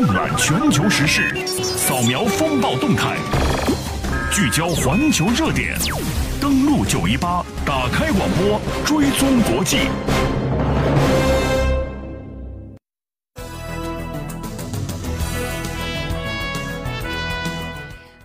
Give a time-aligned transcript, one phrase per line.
[0.00, 3.18] 纵览全球时事，扫描风暴动态，
[4.32, 5.76] 聚焦环球热点，
[6.40, 9.76] 登录九一八，打开广播，追踪国际。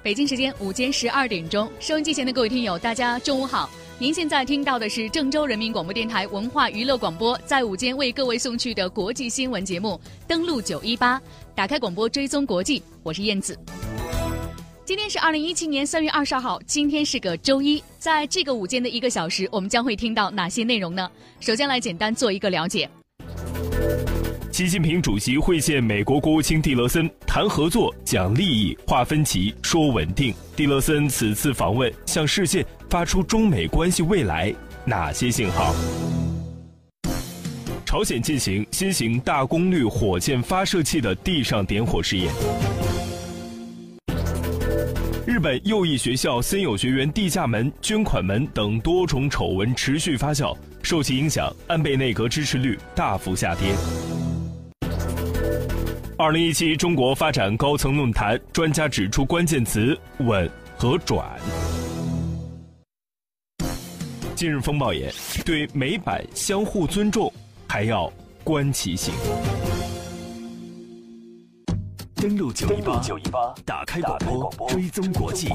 [0.02, 3.70] 北京时间午间十二点钟，收音机前的各位听友，大家中午好。
[3.98, 9.98] 您现在听到的是郑州人民广播电台文化娱乐广播在午间为各位送去的国际新闻节目。
[10.28, 11.22] 登录九一八，
[11.56, 13.58] 打开广播追踪国际，我是燕子。
[14.84, 17.82] 今天是二零一七年三月二十二号，今天是个周一。
[17.98, 21.10] 在这个午间的一个小时，我们将会听到哪些内容呢？
[21.40, 22.90] 首先来简单做一个了解。
[24.52, 30.34] 习近平主席会见美国国务卿蒂勒森，谈合作、讲利益、划分歧、说稳定。
[30.56, 35.76] 蒂勒森此次访问向世界发出中美关系未来哪些信号？
[37.86, 42.34] 朝鲜进行新型大功率火箭发射器的地上点火试验。
[45.28, 53.76] 日本右翼学校森友学园地下门、捐款门等多种丑闻持续发酵，受其影响，安倍内阁支持率大幅下跌。
[56.18, 61.28] 二零一七中国发展高层论坛，专家指出关键词稳和转。
[64.36, 65.10] 今日风暴也，
[65.46, 67.32] 对美版相互尊重，
[67.70, 68.12] 还要
[68.44, 69.14] 观其行。
[72.16, 75.48] 登录九一八，九一八，打开广播，追踪国际。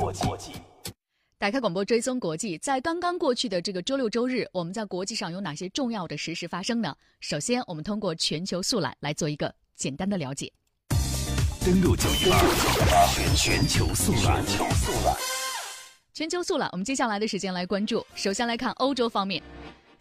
[1.37, 2.57] 打开广播，追踪国际。
[2.57, 6.97] 在刚刚过去的这个周六周日，我们在国际上有哪些重要的实时发生呢？
[7.21, 9.55] 首先，我们通过全球速览来做一个。
[9.77, 10.51] 简单的了解。
[11.67, 14.43] 登录九一八，全全球速览。
[16.13, 18.05] 全球速览，我们接下来的时间来关注。
[18.17, 19.41] 首先来看欧洲方面，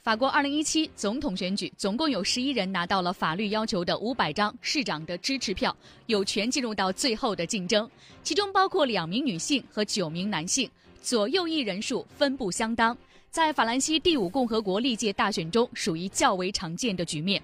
[0.02, 5.76] 法国二零一七总统选举，总共有十一人拿到了法律要求的五百张市长的支持票，
[6.08, 7.90] 有权进入到最后的竞争。
[8.24, 10.68] 其中包括两名女性和九名男性，
[11.00, 12.98] 左右翼人数分布相当，
[13.30, 17.42] 在法兰西第五共和国历届大选中属于较为常见的局面。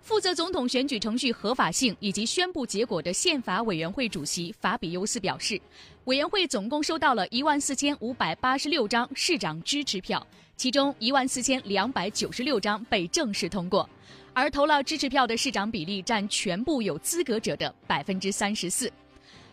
[0.00, 5.60] 负责总统选举程序合法性以及宣布结果的宪法委员会主席法比尤斯表示，
[6.04, 10.26] 委员会总共收到了一万四千五百八十六张市长支持票，
[10.56, 13.88] 其中一万四千两百九十六张被正式通过，
[14.32, 18.90] 而投了支持票的市长比例占全部有资格者的百分之三十四。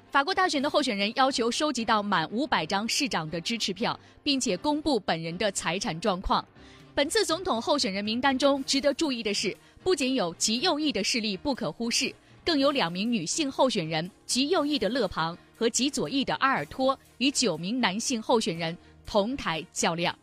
[0.10, 6.46] 法国大选的候选人要求收集到满五百张市长的支持票，并且公布本人的财产状况。
[6.94, 9.54] 本次总统候选人名单中值得注意的是。
[9.86, 12.12] 不仅有极右翼的势力不可忽视，
[12.44, 18.76] 更有两名女性候选人，极右翼的勒庞和极左翼的阿尔托，与九名男性候选人
[19.06, 20.18] 同台较量。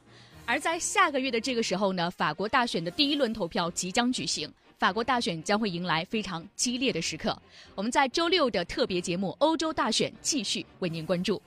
[0.47, 7.41] 而在下个月的这个时候呢，法国大选的第一轮投票即将举行，法国大选将会迎来非常激烈的时刻。
[7.77, 11.41] 我们在周六的特别节目《欧洲大选》继续为您关注。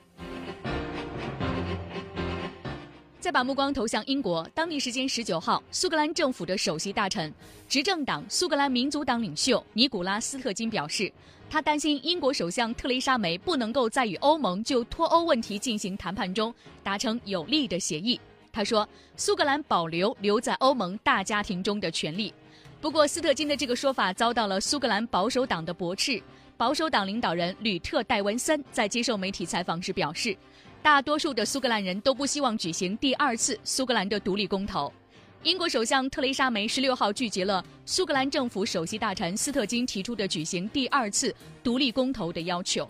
[3.26, 7.34] 再把目光投向英国，当地时间十九号，苏格兰政府的首席大臣、
[7.68, 11.12] 执政党苏格兰民族党领袖尼古拉斯特金表示，
[11.50, 16.54] 他担心英国首相特蕾莎梅不能够在与欧盟就脱欧问题进行谈判中
[16.84, 18.22] 达成有利的协议。
[18.54, 18.88] 他说，
[19.18, 22.32] 苏格兰保留留在欧盟大家庭中的权利。
[22.80, 26.22] 不过，斯特金的这个说法遭到了苏格兰保守党的驳斥。
[26.58, 30.38] 保守党领导人吕特·戴文森在接受媒体采访时表示。
[30.86, 34.94] 大多数的苏格兰人都不希望举行第二次苏格兰的独立公投。
[35.42, 42.88] 英国首相特蕾莎梅十六号拒绝了苏格兰政府首席大臣斯特金提出的举行第二次独立公投的要求。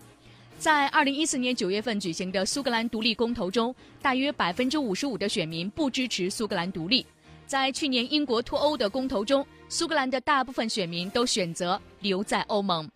[0.58, 7.06] 在二零一四年九月份举行的苏格兰独立公投中，大约百分之五十五的选民不支持苏格兰独立。
[7.46, 12.86] 在去年英国脱欧的公投中，苏格兰的大部分选民都选择留在欧盟。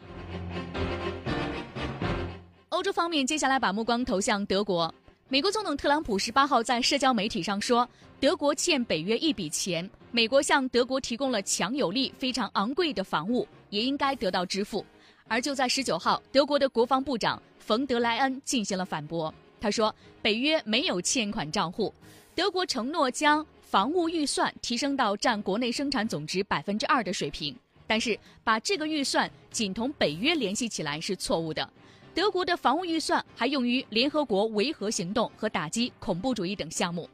[2.80, 4.92] 欧洲方面，接下来把目光投向德国。
[5.28, 7.86] 美国总统特朗普十八号在社交媒体上说，
[8.18, 14.82] 德国欠北约一笔钱，美国向德国提供了强有力、非常昂贵的防务，也应该得到支付。
[15.28, 19.30] 而就在十九号，德国的国防部长冯德莱恩进行了反驳，
[19.60, 21.92] 他说，北约没有欠款账户，
[22.34, 27.54] 德国承诺将防务预算提升到占国内生产总值百分之二的水平，
[27.86, 31.71] 但是把这个预算仅同北约联系起来是错误的。
[32.12, 37.09] 德国的防务预算还用于联合国维和行动和打击恐怖主义等项目。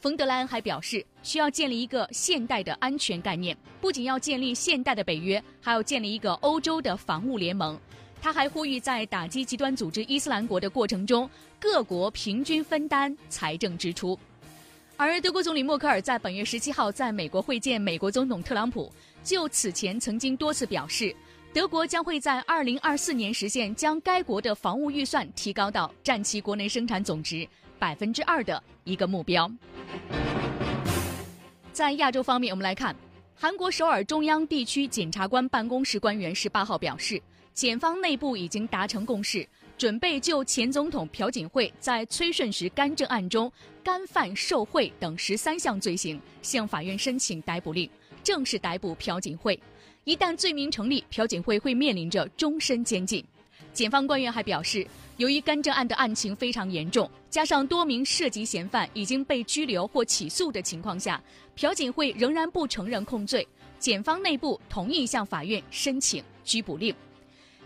[0.00, 7.78] 冯德莱恩还表示，需要建立一个现代的安全概念，不仅要建立现代的北约，还要建立一个欧洲的防务联盟。
[8.20, 14.18] 他还呼吁，在打击极端组织伊斯兰国的过程中，各国平均分担财政支出。
[14.96, 18.92] 而德国总理默克尔在本月十七号在美国会见美国总统特朗普，
[19.22, 21.14] 就此前曾经多次表示。
[21.52, 29.50] 德国将会在二零二四年实现将该国的防务预算提高到占其国内生产总值百分之二的一个目标。
[31.72, 32.94] 在亚洲方面，我们来看，
[33.34, 37.20] 韩国首尔中央地区检察官办公室官员十八号表示，
[37.52, 39.44] 检方内部已经达成共识，
[39.76, 43.50] 准备就前总统朴槿惠在崔顺实干政案中
[43.82, 47.90] 干犯受贿等十三项罪行，向法院申请逮捕令，
[48.22, 49.60] 正式逮捕朴槿惠。
[50.10, 53.24] 一旦罪名成立，朴槿惠会面临着终身监禁。
[53.72, 54.84] 检方官员还表示，
[55.18, 61.22] 由于干政案的案情非常严重，加上多名涉及嫌犯已经被拘留或起诉的情况下，
[61.54, 63.46] 朴槿惠仍然不承认控罪。
[63.78, 66.92] 检方内部同意向法院申请拘捕令。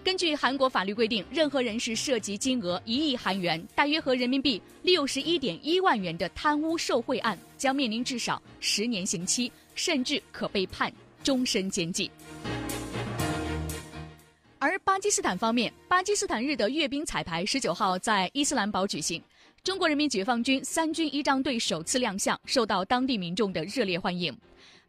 [0.04, 10.92] 根据韩国法律规定，任何人是涉及金额一亿韩元（大约合人民币六十一点一万元）的贪污受贿案，将面临至少十年刑期，甚至可被判。
[11.22, 12.10] 终身监禁。
[14.64, 19.22] 而巴基斯坦方面，巴基斯坦日的阅兵彩排十九号在伊斯兰堡举行，
[19.62, 24.34] 中国人民解放军三军仪仗队首次亮相，受到当地民众的热烈欢迎。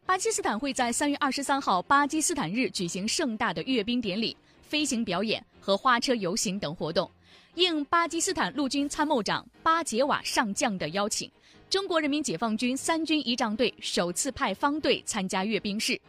[0.06, 7.10] 巴基斯坦会在三月二十三号巴基斯坦日举行盛大的阅兵典礼、飞行表演和花车游行等活动。
[7.56, 11.30] 应巴基斯坦陆军参谋长巴杰瓦上将的邀请，
[11.68, 16.00] 中国人民解放军三军仪仗队首次派方队参加阅兵式。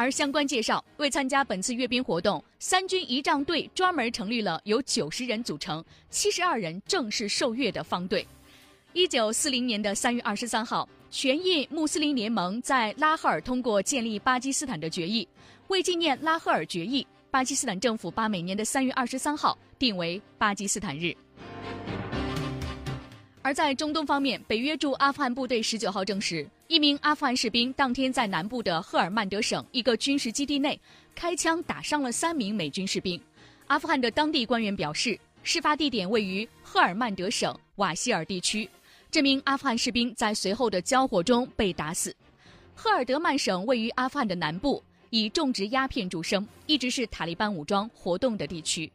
[0.00, 8.26] 而相关介绍，为参加本次阅兵活动，三军仪仗队专门成立了由九十人组成、七十二人正式受阅的方队。
[8.94, 15.28] 一九四零年的三月二十三号，全印穆斯林联盟在拉赫尔通过建立巴基斯坦的决议。
[15.68, 21.14] 为纪念拉赫尔决议，巴基斯坦政府把每年的三月二十三号定为巴基斯坦日。
[23.42, 30.80] 而在中东方面，北约驻阿富汗部队十九号证实，一名阿富汗士兵当天在南部的赫尔曼德省一个军事基地内
[31.16, 33.20] 开枪打伤了三名美军士兵。
[33.66, 38.70] 阿富汗的当地官员表示，事发地点位于赫尔曼德省瓦希尔地区。
[39.10, 42.14] 这名阿富汗士兵在随后的交火中被打死。
[42.72, 44.80] 赫尔德曼省位于阿富汗的南部，
[45.10, 48.88] 以种植鸦片著称，一直是塔利班武装活动的地区。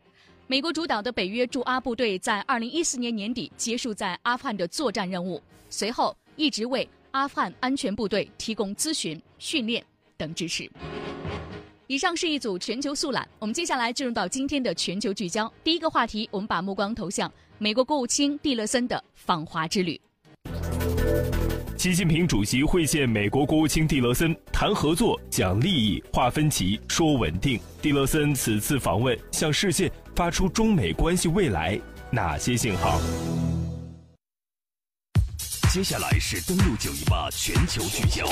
[0.47, 9.81] 美国主导的北约驻阿部队在二零一四年年底结束在阿富汗的作战任务，随后一直为阿富汗安全部队提供咨询、训练
[10.17, 10.69] 等支持。
[11.87, 15.51] 以上是一组全球速览，我们接下来进入到今天的全球聚焦。
[15.63, 19.99] 第一个话题，我们把目光投向美国国务卿蒂勒森的访华之旅。
[21.77, 27.57] 习近平主席会见美国国务卿蒂勒森，谈合作、讲利益、划分歧、说稳定。
[27.81, 31.79] 蒂勒森此次访问向世界发出中美关系未来
[32.11, 32.99] 哪些信号？
[35.75, 38.25] 接下来是登陆九一八全球聚焦，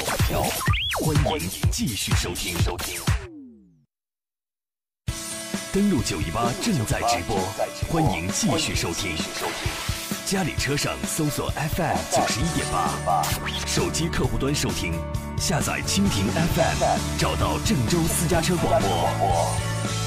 [1.02, 2.56] 欢迎继续收听。
[5.74, 7.38] 登陆九一八正在直播，
[7.90, 9.18] 欢迎继续收听。
[10.26, 13.22] 家里车上搜索 FM 九十一点八，
[13.68, 14.94] 手机客户端收听，
[15.38, 20.03] 下载蜻蜓 FM，找到郑州私家车广播。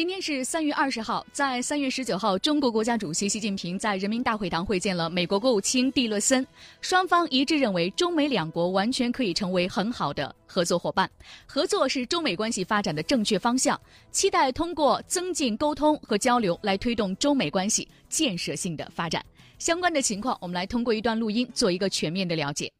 [0.00, 6.46] 今天是三月二十号，在三月十九号，中国国家主席习近平在人民大会堂会见了美国国务卿蒂勒森，
[6.80, 11.06] 双方一致认为中美两国完全可以成为很好的合作伙伴，
[11.44, 13.78] 合作是中美关系发展的正确方向，
[14.10, 19.22] 期待通过增进沟通和交流来推动中美关系建设性的发展。
[19.58, 22.72] 相关的情况，我们来通过一段录音做一个全面的了解。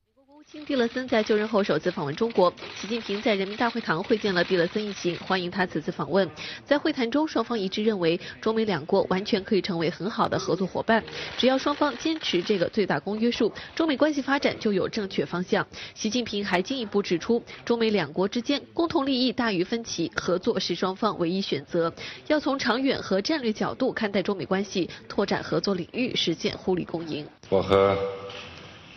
[0.64, 6.28] 蒂勒森在就任后首次访问中国，习近平在人民大会堂会见了蒂勒森一行，欢迎他此次访问。
[6.64, 11.02] 在会谈中，双方一致认为中美两国完全可以成为很好的合作伙伴，
[11.36, 15.66] 只要双方坚持这个最大公约数，中美关系发展就有正确方向。
[15.94, 21.92] 习近平还进一步指出，中美两国之间共同利益大于分歧，合作是双方唯一选择。
[22.26, 27.26] 要从长远和战略角度看待中美关系，拓展合作领域，实现互利共赢。
[27.48, 27.96] 我和。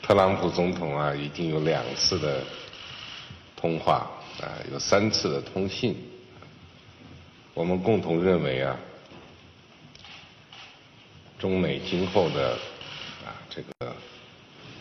[0.05, 2.43] 特朗普总统啊，已经有两次的
[3.55, 4.05] 通话
[4.41, 5.95] 啊，有三次的通信。
[7.53, 8.77] 我们共同认为啊，
[11.39, 12.51] 中美今后的
[13.25, 13.95] 啊这个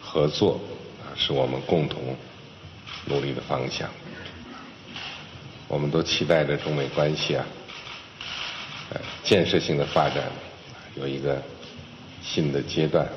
[0.01, 0.61] 合作
[1.01, 2.17] 啊，是我们共同
[3.07, 3.89] 努力的方向。
[5.69, 7.47] 我们都期待着中美关系啊，
[9.23, 10.25] 建设性的发展
[10.97, 11.41] 有一个
[12.25, 13.09] 新的阶段。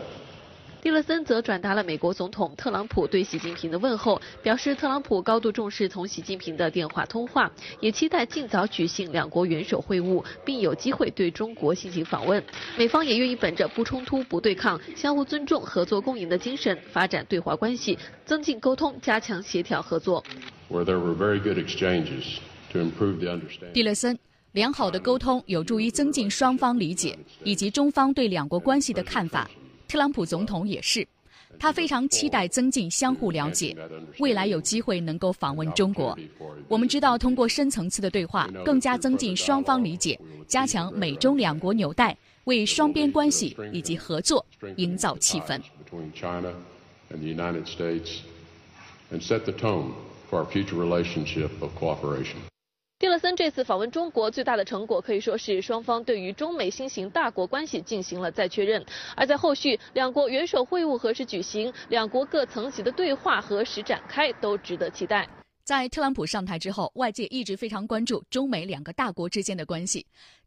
[0.85, 12.43] 蒂勒森则转达了美国总统特朗普对习近平的问候，表示特朗普高度重视同习近平的电话通话，也期待尽早举行两国元首会晤，并有机会对中国进行访问。
[12.77, 20.23] 美方也愿意本着不冲突、不对抗、相互尊重、合作共赢的精神，发展对华关系，增进沟通，加强协调合作。
[23.73, 24.19] 蒂勒森。
[24.51, 29.49] 良好的沟通有助于增进双方理解以及中方对两国关系的看法。
[29.87, 31.07] 特朗普总统也是，
[31.59, 33.75] 他非常期待增进相互了解，
[34.19, 36.17] 未来有机会能够访问中国。
[36.67, 44.45] 我们知道，通过深层次的对话，更加增进双方理解，加强美中两国纽带，为双边关系以及合作
[44.77, 45.59] 营造气氛。
[52.97, 58.85] 蒂勒森这次访问中国最大的成果，可以说是双方对于中美新型大国关系进行了再确认。
[59.17, 65.27] 而在后续两国元首会晤何时举行，两国各层级的对话何时展开，都值得期待。
[65.65, 70.05] 在特朗普上台之后，外界一直非常关注中美两个大国之间的关系。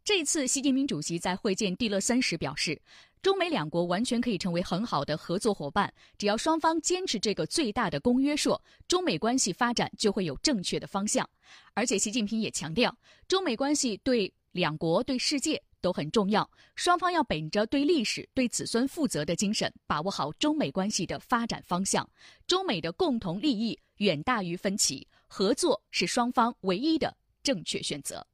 [0.09, 2.81] 这次习近平主席在会见蒂勒森时表示。
[3.21, 11.29] 中美两国完全可以成为很好的合作伙伴，只要双方坚持这个最大的公约数，中美关系发展就会有正确的方向。
[11.75, 12.97] 而且，习近平也强调，
[13.27, 22.09] 中美关系对两国、对世界都很重要，双方要本着对历史、对子孙负责的精神，把握好中美关系的发展方向。
[22.47, 28.25] 中美的共同利益远大于分歧，合作是双方唯一的正确选择。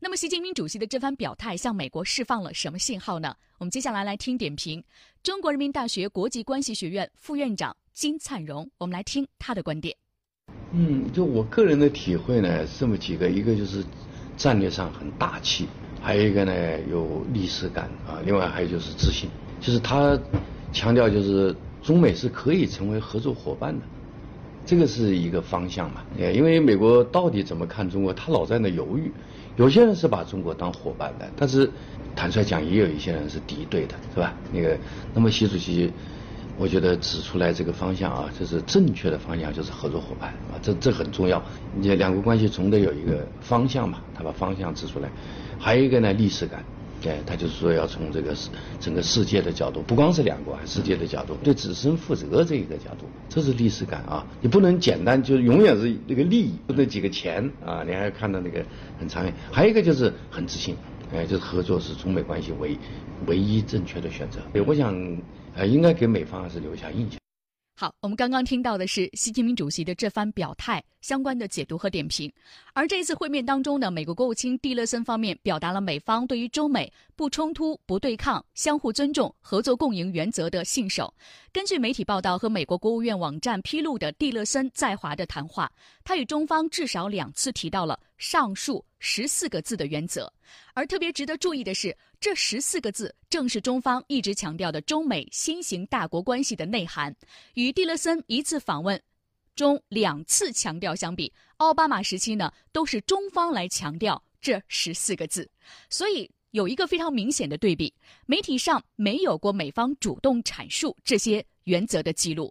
[0.00, 3.34] 那么，习近平主席的这番表态向美国释放了什么信号呢？
[3.58, 4.82] 我们接下来来听点评。
[5.24, 9.96] 中国人民大学国际关系学院副院长金灿荣，我们来听他的观点。
[10.70, 13.84] 嗯，就我个人的体会呢，这么几个，一个就是
[14.36, 15.66] 战略上很大气，
[16.00, 19.28] 还有一个呢有历史感啊，另外还有就是自信，
[19.60, 20.16] 就是他
[20.72, 21.52] 强调就是
[21.82, 23.84] 中美是可以成为合作伙伴的，
[24.64, 26.04] 这个是一个方向嘛。
[26.16, 29.10] 因为美国到底怎么看中国，他老在那犹豫。
[29.58, 31.68] 有些人是把中国当伙伴的，但是
[32.14, 34.36] 坦率讲，也有一些人是敌对的，是吧？
[34.52, 34.78] 那个，
[35.12, 35.92] 那么习主席，
[36.56, 41.44] 我觉得指出来这个方向啊，就是正确的方向，就是合作伙伴啊，这这很重要。
[41.72, 45.10] 你两国关系总得有一个方向嘛，他把方向指出来。
[45.58, 46.64] 还有一个呢，历史感。
[47.00, 48.50] 对，他就是说要从这个世
[48.80, 54.26] 整个世界的角度，不光是两国，世界的角度，对子孙负责这一个角度，这是历史感啊！
[54.40, 58.64] 你不能简单就永远是那个利益，那几个钱啊，你还要看到那个
[58.98, 59.32] 很长远。
[59.52, 60.76] 还有一个就是很自信，
[61.12, 62.76] 哎，就是合作是中美关系唯
[63.26, 64.40] 唯一正确的选择。
[64.66, 64.92] 我想，
[65.54, 67.18] 呃，应该给美方还是留下印象。
[67.80, 72.28] 好，我们刚刚听到的是习近平主席的这番表态相关的解读和点评。
[72.74, 81.14] 而这一次会面当中呢，美国国务卿蒂勒森方面表达了美方对于中美不冲突、不对抗、相互尊重、合作共赢原则的信守。
[81.52, 85.70] 根据媒体报道和美国国务院网站披露的蒂勒森在华的谈话，
[86.08, 90.32] 他与中方至少两次提到了上述十四个字的原则。
[90.72, 97.14] 而特别值得注意的是，这十四个字正是中方一直强调的中美新型大国关系的内涵。
[97.52, 98.98] 与蒂勒森一次访问
[99.54, 105.46] 中两次强调相比，奥巴马时期呢都是中方来强调这十四个字，
[105.90, 107.92] 所以有一个非常明显的对比：
[108.24, 112.50] 媒体上没有过美方主动阐述这些原则的记录。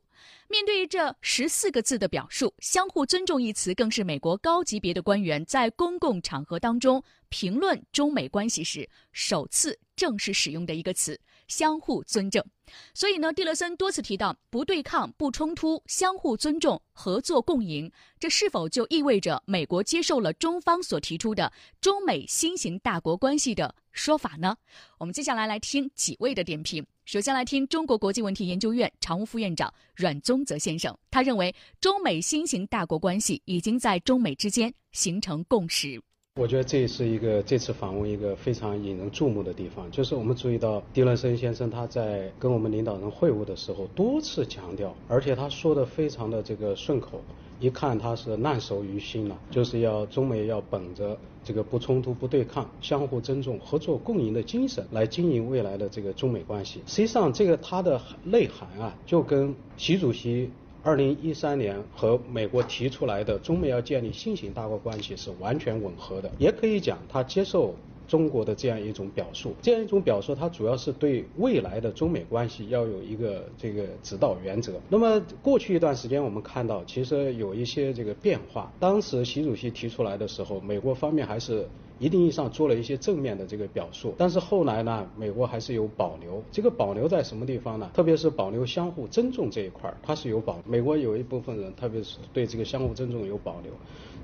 [0.50, 11.20] 面对这十四个字的表述，“相互尊重”一词更是美国高级别的官员在公共场合当中评论中美关系时首次正式使用的一个词。
[11.48, 12.46] 相互尊重，
[12.94, 24.56] 所以呢，蒂勒森多次提到不对抗、不冲突、相互尊重、合作共赢，这是否就意味着美国接受了中方所提出的中美新型大国关系的说法呢？
[24.98, 26.86] 我们接下来来听几位的点评。
[27.06, 36.02] 首先来听中国国际问题研究院常务副院长阮宗泽先生，他认为中美新型大国关系已经在中美之间形成共识。
[36.38, 47.20] 我觉得这是一个这次访问一个非常引人注目的地方，就是我们注意到狄伦森先生他在跟我们领导人会晤的时候多次强调，而且他说的非常的这个顺口，
[47.60, 56.82] 一看他是烂熟于心了，就是要中美要本着这个不冲突、不对抗、相互尊重、合作共赢的精神来经营未来的这个中美关系。
[56.86, 60.52] 实际上，这个它的内涵啊，就跟习主席。
[60.88, 67.76] 二零一三年和美国提出来的中美要建立新型大国关系是完全吻合的，也可以讲他接受
[68.08, 74.80] 中国的这样一种表述，这样一种表述，它主要是对未来的中美关系要有一个这个指导原则。
[74.88, 78.72] 那么过去一段时间我们看到，其实有一些这个变化。
[78.80, 81.68] 当时习主席提出来的时候，美国方面还是
[82.00, 84.14] 一定意义上做了一些正面的这个表述。
[84.18, 86.44] 但是后来呢，美国还是有保留。
[86.52, 87.90] 这个保留在什么地方呢？
[87.94, 90.60] 特别是保留相互尊重这一块，它是有保。
[90.66, 93.72] 美国有一部分人，特别是对这个相互尊重有保留。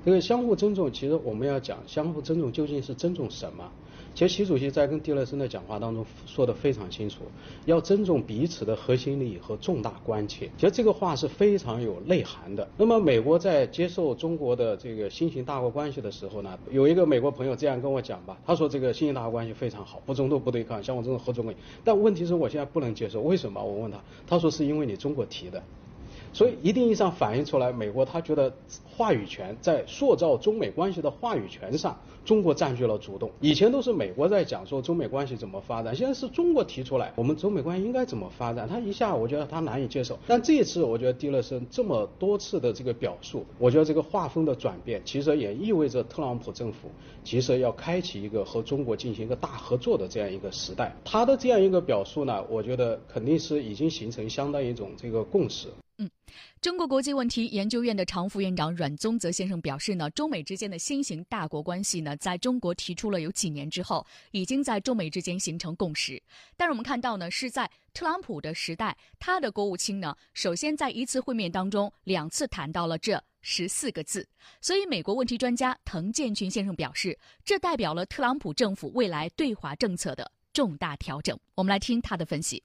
[0.04, 3.70] 这个相互尊重，其实我们要讲相互尊重究竟是尊重什么？
[4.14, 7.22] 其实习主席在跟蒂勒森的讲话当中说的非常清楚，
[7.66, 10.48] 要尊重彼此的核心利益和重大关切。
[10.56, 12.68] 其实这个话是非常有内涵的。
[12.76, 21.60] 那么美国在接受中国的这个新型大国关系的时候呢，有一个美国朋友这样跟我讲吧，他说这个新型大国关系非常好，不冲突不对抗，像我这种合作关系。
[21.82, 23.60] 但问题是我现在不能接受，为什么？
[23.64, 25.60] 我问他，他说是因为你中国提的。
[26.32, 28.52] 所以，一定意义上反映出来，美国他觉得
[28.96, 33.30] 话语权在塑造中美关系的话语权上，中国占据了主动。
[33.40, 38.68] 以前都是美国在讲说中美关系怎么发展，现在是中国提出来，我们中美关系应该怎么发展。
[38.68, 40.18] 他一下，我觉得他难以接受。
[40.26, 46.88] 但这一次，我觉得蒂勒森这么多次的这个表述，我觉得这个画风的转变，其实也意味着特朗普政府
[47.22, 50.94] 其实要开启一个和中国进行一个大合作的这样一个时代。
[51.04, 55.68] 他的这样一个表述呢，我觉得肯定是已经形成相当一种这个共识。
[56.60, 66.20] 中国国际问题研究院的常副院长阮宗泽先生表示呢，中美之间的新型大国关系呢，在中国提出了有几年之后，已经在中美之间形成共识。
[66.56, 74.26] 但是我们看到呢，是在特朗普的时代，他的国务卿呢，首先在一次会面当中两次谈到了这十四个字。
[74.60, 81.38] 所以，美国问题专家滕建群先生表示，这代表了特朗普政府未来对华政策的重大调整。
[81.54, 82.62] 我们来听他的分析。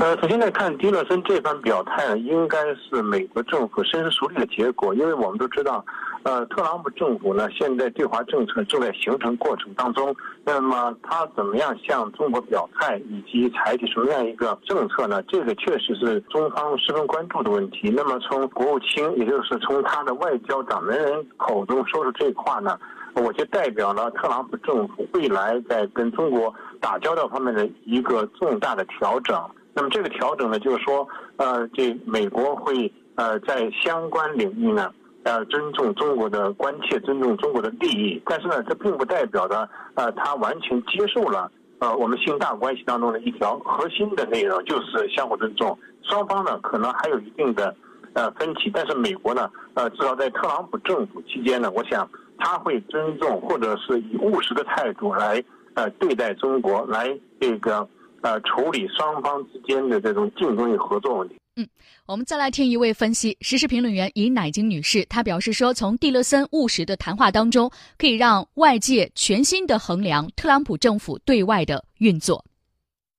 [0.00, 5.84] 呃，首先来看迪勒森这番表态呢，应该是美国政府深思熟虑的结果，因为我们都知道，
[6.22, 15.22] 呃，特朗普政府呢现在对华政策正在形成过程当中，那么他怎么样向中国表态，以及采取什么样一个政策呢？
[15.24, 17.92] 这个确实是中方十分关注的问题。
[17.94, 22.78] 那么从国务卿，也就是从他的外交掌门人口中说出这话呢，
[23.16, 29.38] 我就代表了特朗普政府未来在跟中国打交道方面的一个重大的调整。
[29.72, 38.20] 那么这个调整呢，就是说，呃，这美国会呃在相关领域呢，呃尊重中国的关切，尊重中国的利益。
[38.26, 45.78] 但是呢，这并不代表着呃他完全接受了呃我们新大关系当中的一条核心的内容，就是相互尊重。
[46.02, 47.72] 双方呢可能还有一定的
[48.14, 55.40] 呃分歧，但是美国呢，呃至少在特朗普政府期间呢，我想他会尊重或者是以务实的态度来
[55.74, 57.88] 呃对待中国，来这个。
[58.22, 61.36] 呃，处理双方之间的这种竞争与合作问题。
[61.56, 61.66] 嗯，
[62.06, 72.44] 我们再来听一位分析，时事评论员尹乃晶女士，她表示说，从蒂勒森务实的谈话当中，可以让外界全新的衡量特朗普政府对外的运作。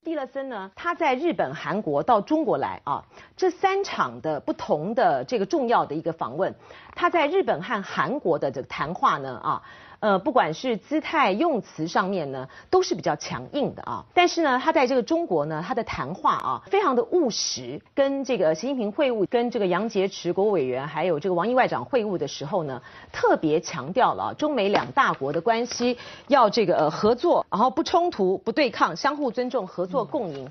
[0.04, 3.04] 蒂勒森呢，他在日本、韩国到中国来啊，
[3.36, 6.56] 这三场的不同的这个重要的一个访问，
[6.96, 9.64] 他在日本和韩国的这个谈话呢啊。
[10.02, 14.04] 呃，不管是姿态用词上面呢，都是比较强硬的啊。
[14.16, 17.80] 但是呢，他在这个中国呢，他的谈话啊，非常的务实。
[17.94, 25.96] 跟这个习近平会晤，跟这个杨洁篪国务委员，还有这个王毅外长会晤的时候呢，特别强调了中美两大国的关系
[26.28, 30.50] 要这个呃合作，然后不冲突、不对抗，相互尊重、合作共赢。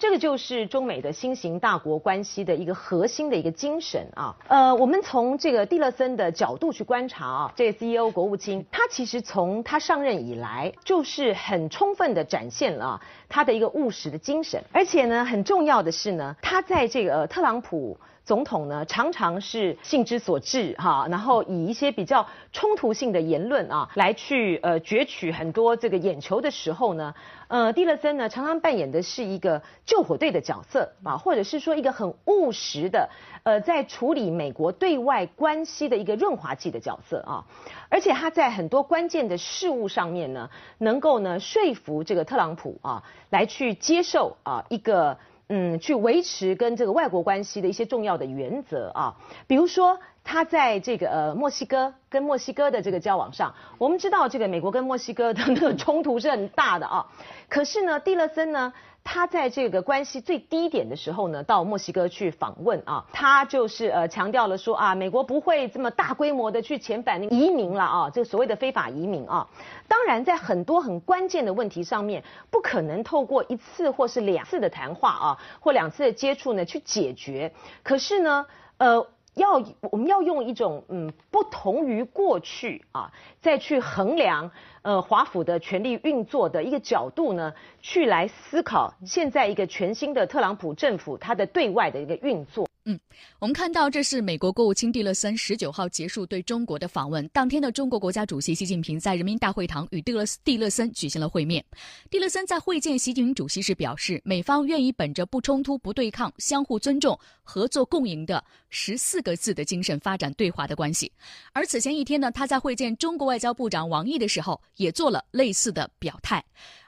[0.00, 4.34] 这个就是中美的新型大国关系的一个核心的一个精神啊。
[4.48, 17.98] 呃，我们从这个蒂勒森的角度去观察啊，这 CEO 国务卿，他其实从他上任以来，就是很充分的展现了他的一个务实的精神，而且呢，很重要的是呢，他在这个特朗普。
[18.22, 27.12] 总统呢，常常是性之所至哈，然后以一些比较冲突性的言论啊，来去呃攫取很多这个眼球的时候呢，
[27.50, 33.10] 呃，蒂勒森呢常常扮演的是一个救火队的角色啊，或者是说一个很务实的
[33.42, 37.44] 呃，在处理美国对外关系的一个润滑剂的角色啊，
[37.88, 45.18] 而且他在很多关键的事物上面呢，能够呢说服这个特朗普啊，来去接受啊一个。
[45.52, 49.16] 嗯，去维持跟这个外国关系的一些重要的原则啊，
[49.48, 57.06] 比如说他在这个呃墨西哥跟墨西哥的这个交往上，我们知道这个美国跟墨西哥的那个冲突是很大的啊，
[57.48, 58.72] 可是呢，蒂勒森呢。
[59.02, 69.48] 他在这个关系最低点的时候呢，到墨西哥去访问啊，他就是呃强调了说啊，美国不会这么大规模的去遣返移民了啊，这个所谓的非法移民啊，
[69.88, 79.06] 当然在很多很关键的问题上面，不可能透过一次或是两次的谈话啊，或两次的接触呢去解决，可是呢，呃。
[79.34, 84.50] 要我们要用一种嗯不同于过去啊，再去衡量
[84.82, 92.68] 呃华府的权力运作的一个角度呢，去来思考现在一个全新的特朗普政府它的对外的一个运作。
[92.86, 92.98] 嗯，
[93.38, 97.28] 我们看到这是美国国务卿蒂勒森十九号结束对中国的访问。
[97.28, 101.62] 当天的中国国家主席习近平在人民大会堂与蒂勒蒂勒森举行了会面。
[102.10, 111.12] 蒂勒森在会见习近平主席时表示，美方愿意本着不冲突、不对抗、相互尊重、合作共赢的十四个字的精神发展对华的关系。
[111.52, 116.42] 而此前一天呢，他在会见中国外交部长王毅的时候，也做了类似的表态。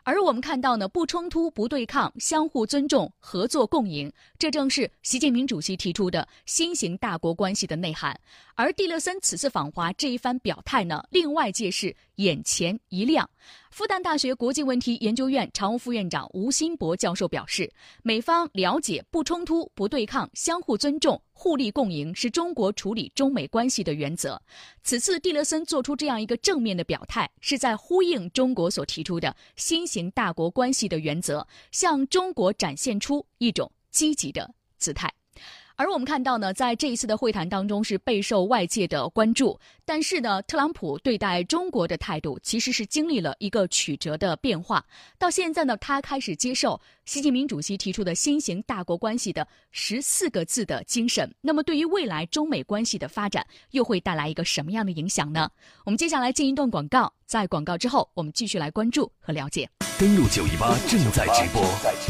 [0.05, 8.19] 而我们看到呢，不冲突、不对抗、相互尊重、合作共赢，这正是习近平主席提出的新型大国关系的内涵。
[8.55, 13.29] 而蒂勒森此次访华这一番表态呢，令外界是眼前一亮。
[13.73, 24.39] 复旦大学国际问题研究院常务副院长吴新博教授表示，美方了解不冲突、不对抗、相互尊重、互利共赢是中国处理中美关系的原则。
[24.83, 35.11] 此次蒂勒森做出这样一个正面的表态，是在呼应中国所提出的新型大国关系的原则，向中国展现出一种积极的姿态。
[35.83, 39.59] 而我们看到呢，在这一次的会谈当中是备受外界的关注。
[39.85, 44.85] 但是呢，特朗普对待中国的态度其实是经历了一个曲折的变化。
[45.19, 51.29] 到现在呢，他开始接受习近平主席提出的新型大国关系的十四个字的精神。
[51.41, 55.51] 那么，对于未来中美关系的发展，又会带来一个什么样的影响呢？
[55.85, 59.69] 我们接下来进一段广告，在广告之后，我们继续来关注和了解。
[59.99, 61.61] 登录九一八正在直播，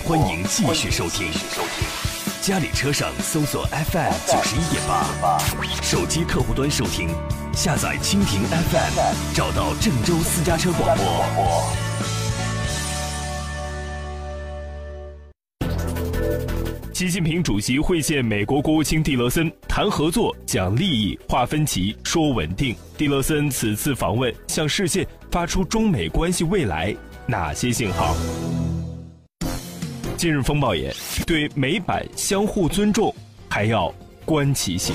[0.07, 2.12] 欢迎继续收听。
[2.43, 5.39] 家里车上搜索 FM 九十一点八，
[5.81, 7.09] 手机客户端收听，
[7.55, 11.07] 下载蜻蜓 FM，找到郑州私家车广播。
[16.93, 22.75] 习近平主席会见美国国务卿蒂勒森，谈合作、讲利益、划分歧、说稳定。
[22.99, 26.93] 蒂勒森此次访问向世界发出中美关系未来
[27.25, 28.17] 哪些信号？
[30.23, 30.95] 今日风暴眼
[31.27, 33.13] 对美版相互尊重
[33.49, 33.93] 还要
[34.25, 34.95] 观其行。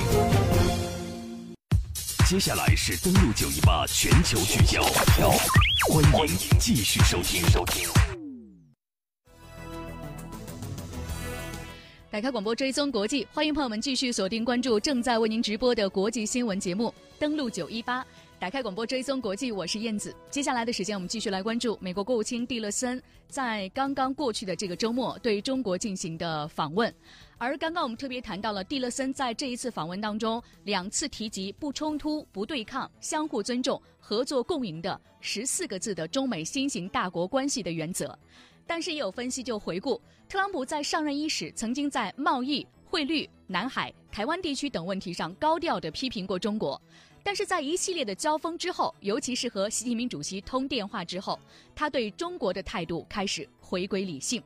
[2.26, 4.82] 接下来是登录九一八全球聚焦，
[5.92, 7.42] 欢迎继续收听。
[7.50, 7.86] 收听。
[12.10, 16.94] 打开广播追踪国际，欢迎朋友们继续锁定关注正在为您直播的国际新闻节目。
[17.18, 18.02] 登录九一八。
[18.40, 20.14] 打开广播追踪国际，我是燕子。
[20.30, 26.94] 接下来的时间，我们继续来关注美国国务卿蒂勒森在刚刚过去的这个周末对中国进行的访问。
[27.36, 38.16] 而刚刚我们特别谈到了蒂勒森在这一次访问当中两次提及不冲突、不对抗、相互尊重、合作共赢的十四个字的中美新型大国关系的原则。
[38.68, 46.80] 但是也有分析就回顾，特朗普在上任伊始曾经在贸易、汇率、南海、台湾地区等问题上高调的批评过中国。
[47.28, 51.38] 但是在一系列的交锋之后，尤其是和习近平主席通电话之后，
[51.74, 54.42] 他对中国的态度开始回归理性。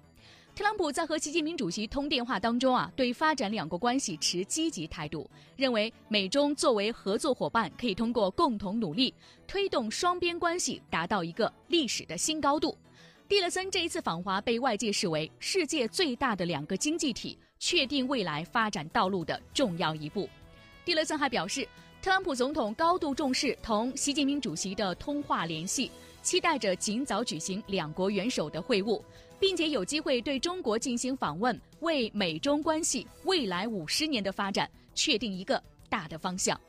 [0.53, 9.15] 特朗普在和习近平主席通电话当中啊，对发展两国关系持积极态度，认为美中作为合作伙伴，可以通过共同努力，
[9.47, 12.77] 推动双边关系达到一个历史的新高度。
[13.29, 20.29] 蒂勒森这一次访华被外界视为世界最大的两个经济体确定未来发展道路的重要一步。
[20.85, 21.65] 蒂勒森还表示。
[22.03, 25.89] 特朗普总统高度重视同习近平主席的通话联系，
[26.21, 29.01] 期待着尽早举行两国元首的会晤，
[29.39, 36.61] 并且有机会对中国进行访问，为美中关系未来五十年的发展确定一个大的方向。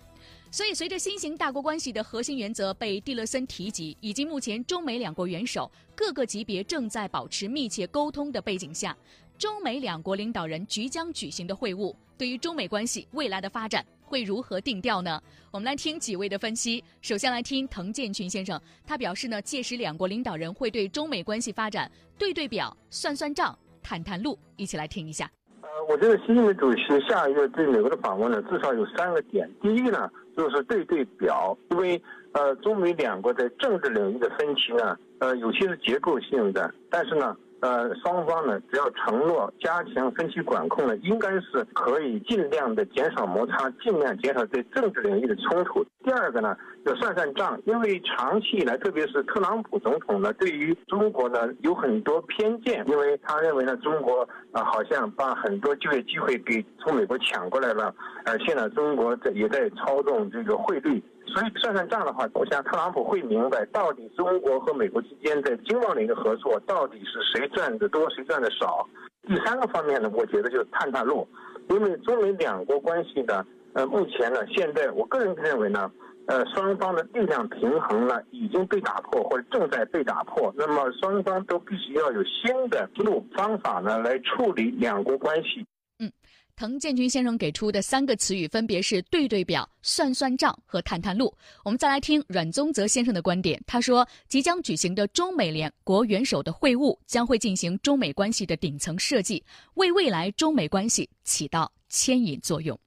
[0.52, 8.96] 所以，随着新型大国关系的核心原则被蒂勒森提及，以及目前中美两国元首各个级别正在保持密切沟通的背景下，
[9.39, 13.84] 中美两国领导人即将举行的会晤，对于中美关系未来的发展。
[14.03, 15.21] 会如何定调呢？
[15.51, 16.83] 我们来听几位的分析。
[17.01, 25.29] 首先来听滕建群先生，他表示呢，届时两国领导人会对中美关系发展对对表、算算账、谈谈路，一起来听一下。
[25.61, 29.49] 呃，我觉得习近平主席下一个对美国的访问呢，至少有三个点。
[29.61, 32.01] 第一个呢，就是对对表，因为
[32.33, 37.35] 呃，中美两国在政治领域的分歧呢，呃，有些是结构性的，但是呢。
[37.63, 45.82] 呃，双方呢，只要承诺加强分歧管控呢，应该是可以尽量的减少摩擦，尽量减少对政治领域的冲突。
[46.04, 57.95] 第二个呢，要算算账，因为长期以来，特别是特朗普总统呢，对于中国呢有很多偏见，因为他认为呢，中国啊好像把很多就业机会给从美国抢过来了，
[58.26, 61.02] 而且呢，中国在也在操纵这个汇率。
[61.27, 68.88] 所以算算账的话，我想特朗普会明白，到底中国和美国之间在经贸领域的合作，到底是谁赚的多，谁赚的少。
[69.27, 71.27] 第三个方面呢，我觉得就是探探路，
[71.69, 75.89] 因为中美两国关系呢，呃，目前呢，现在我个人认为呢，
[76.27, 80.53] 呃，双方的力量平衡呢已经被打破，或者正在被打破。
[80.57, 85.65] 那么双方都必须要有新的路方法呢来处理两国关系。
[85.99, 86.12] 嗯
[86.55, 91.33] 滕建军先生给出的三个词语分别是“对对表”、“算算账”和“探探路”。
[91.65, 102.79] 我们再来听阮宗泽先生的观点，他说：“即将举行的中美两国元首的会晤将会进行中美关系的顶层设计，为未来中美关系起到牵引作用。”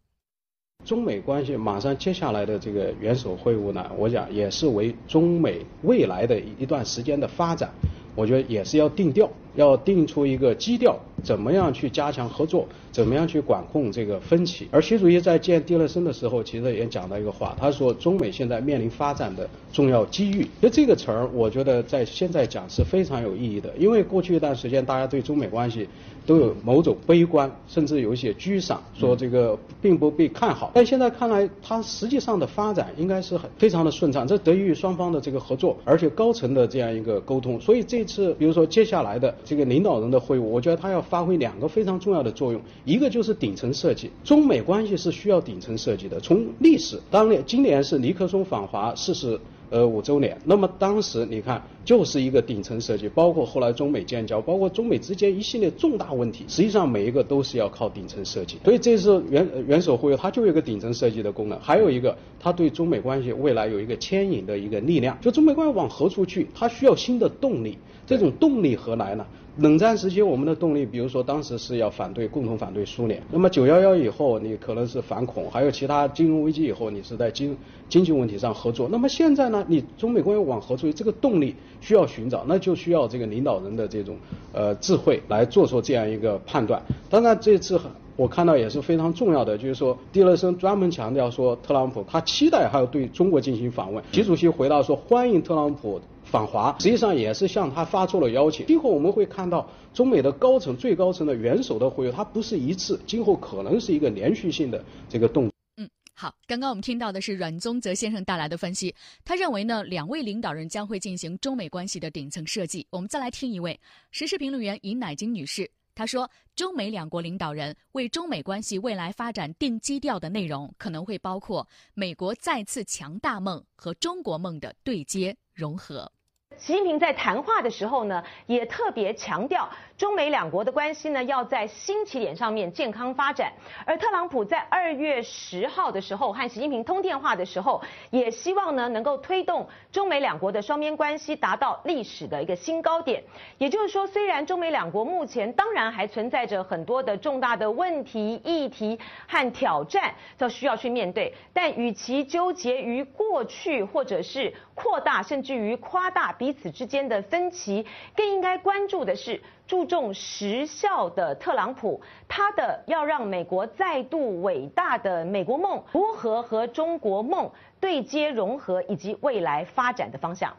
[0.85, 7.69] 中美关系马上接下来的这个元首会晤呢，我想也是为中美未来的一段时间的发展，
[8.17, 10.99] 我觉得也是要定调，要定出一个基调。
[11.23, 12.67] 怎么样去加强合作？
[12.93, 14.69] 怎么样去管控这个分歧？
[14.71, 20.47] 而习主席在见蒂勒森的时候，其实也讲到一个话，他说中美现在面临发展的重要机遇。
[20.63, 25.89] 就这个词儿，我觉得在现在讲是非常有意义的，因为过去一段时间大家对中美关系
[26.27, 30.73] 都有某种悲观，甚至有一些沮丧，说这个并不被看好。
[30.75, 37.61] 但现在看来，它实际上的发展应该是很非常的顺畅，这得益于双方的这个合作，而且高层的这样一个沟通。
[37.61, 46.19] 所以这次，比如说接下来的这个领导人的会晤，我觉得他要发挥两个非常重要的作用，一个就是顶层设计，中美关系是需要顶层设计的。
[46.19, 49.39] 从历史，当年今年是尼克松访华四十
[49.71, 58.59] 呃五周年，那么当时你看就是一个顶层设计，包括后来中美建交，包括中美之间一系列重大问题，实际上每一个都是要靠顶层设计。
[58.65, 65.19] 所以这是元元首会它就有一个顶层设计的功能，还有一个它对中美关系未来有一个牵引的一个力量。
[65.21, 67.77] 就中美关系往何处去，它需要新的动力，
[68.07, 69.27] 这种动力何来呢？
[69.59, 73.23] 冷战时期，我们的动力，比如说当时是要反对，共同反对苏联。
[73.33, 77.57] 那么九幺幺以后，你可能是反恐，还有其他金融危机以后，你是在经
[77.89, 78.87] 经济问题上合作。
[78.93, 80.93] 那么现在呢，你中美关系往何处？
[80.93, 84.19] 这个动力需要寻找，那就需要这个领导人的这种
[84.53, 86.83] 呃智慧来做出这样一个判断。
[87.09, 87.81] 当然，这次
[88.17, 94.03] 我看到也是非常重要的，就是说蒂勒森专门强调说，特朗普他期待还要对中国进行访问。
[94.13, 96.01] 习主席回答说，欢迎特朗普。
[96.27, 98.67] 访华实际上也是向他发出了邀请。
[98.67, 105.53] 今后我们会看到中美的高层、最高层的元首的会晤，它不是一次，今后可能是一个连续性的这个动作。
[105.77, 108.93] 嗯，好，刚刚我们听到的是阮宗泽先生带来的分析，
[109.25, 112.85] 他认为呢，两位领导人将会进行中美关系的顶层设计。
[112.91, 113.79] 我们再来听一位
[114.11, 126.13] 时事评论员尹乃金女士，他说，中美两国领导人为中美关系未来发展定基调的内容，可能会包括美国再次强大梦和中国梦的对接融合。
[126.59, 133.53] 习近平在谈话的时候呢，也特别强调中美两国的关系呢要在新起点上面健康发展。
[133.87, 143.23] 而特朗普在二月十号的时候和习近平通电话的时候，也希望呢能够推动中美两国的双边关系达到历史的一个新高点。
[143.59, 167.51] 也就是说，虽然中美两国目前当然还存在着很多的重大的问题、议题和挑战，都需要去面对，但与其纠结于过去，或者是扩大甚至于夸大彼此之间的分歧，更应该关注的是注重实效的特朗普，他的要让美国再度伟大的美国梦如何和中国梦
[167.81, 170.57] 对接融合，以及未来发展的方向。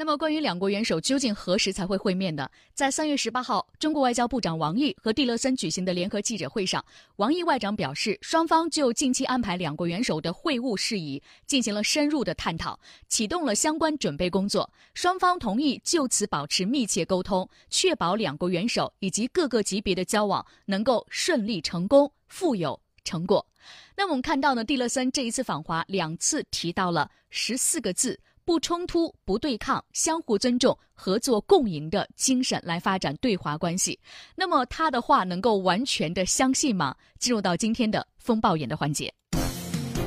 [0.00, 2.48] 那么，关于两国元首究竟何时才会会面呢？
[2.72, 6.82] 在三月十八号，中国外交部长王毅和蒂勒森举行的联合记者会上，
[7.16, 14.72] 王毅外长表示，双方就近期安排两国元首的会晤事宜进行了深入的探讨，启动了相关准备工作。
[14.94, 23.46] 双方同意就此保持密切沟通，确保两国元首以及各个级别的交往能够顺利成功、富有成果。
[23.94, 28.18] 那么，我们看到呢，蒂勒森这一次访华两次提到了十四个字。
[28.50, 33.96] 不冲突、不对抗、相互尊重、合作共赢的精神来发展对华关系。
[34.34, 36.92] 那么他的话能够完全的相信吗？
[37.20, 39.14] 进入到今天的风暴眼的环节。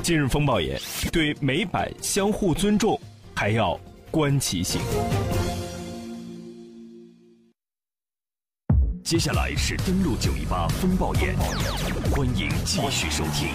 [0.02, 0.78] 今日风暴眼
[1.10, 3.00] 对美版相互尊重
[3.34, 3.80] 还要
[4.10, 4.78] 观其行。
[9.02, 11.34] 接下来是登录九一八风暴眼，
[12.14, 13.48] 欢迎继续收听。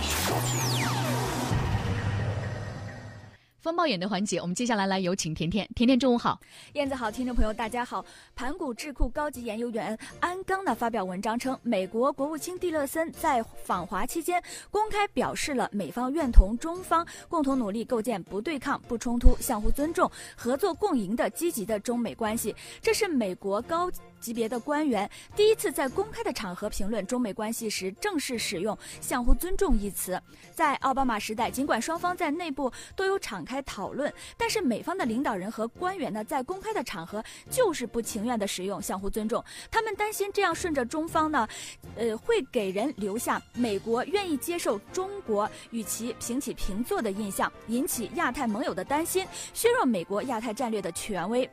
[3.70, 5.70] 风暴眼的环节，我们接下来来有请甜甜。
[5.76, 6.40] 甜甜，中午好，
[6.74, 8.04] 燕子好，听众朋友大家好。
[8.36, 22.56] 盘古智库高级研究员安刚呢发表文章称，美国国务卿蒂勒森在访华期间公开表示了美方愿同中方共同努力构建不对抗、不冲突、相互尊重、合作共赢的积极的中美关系。
[22.82, 23.88] 这是美国高
[24.20, 30.22] 级别的官员第一次在公开的场合评论中美关系时正式使用“相互尊重”一词。
[30.54, 39.44] 在奥巴马时代，尽管双方在内部都有敞开讨论，但是美方的领导人和官员呢，在公开的场合就是不情愿的使用相互尊重。
[39.72, 41.48] 他们担心这样顺着中方呢，
[41.96, 51.50] 呃，会给人留下美国愿意接受中国与其平起平坐的印象，引起亚太盟友的担心，削弱美国亚太战略的权威。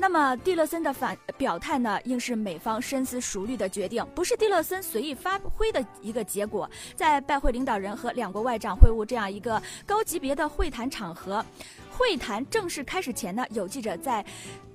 [0.00, 6.68] 那么蒂勒森的反表态呢，应是美方深思熟虑的决定，不是蒂勒森随意发挥的一个结果。
[6.96, 11.44] 在拜会领导人和两国外长会晤这样一个高级别的会谈场合，
[12.00, 14.24] 会谈正式开始前呢，有记者在。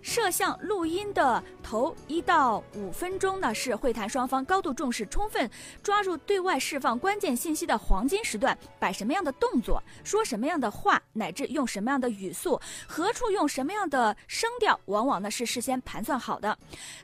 [0.05, 5.49] 摄像录音的头一到五分钟呢，是会谈双方高度重视、充分
[5.81, 8.55] 抓住对外释放关键信息的黄金时段。
[8.77, 16.55] 摆什么样的动作，说什么样的话，乃至用什么样的语速，何处用什么样的声调，往往呢是事先盘算好的。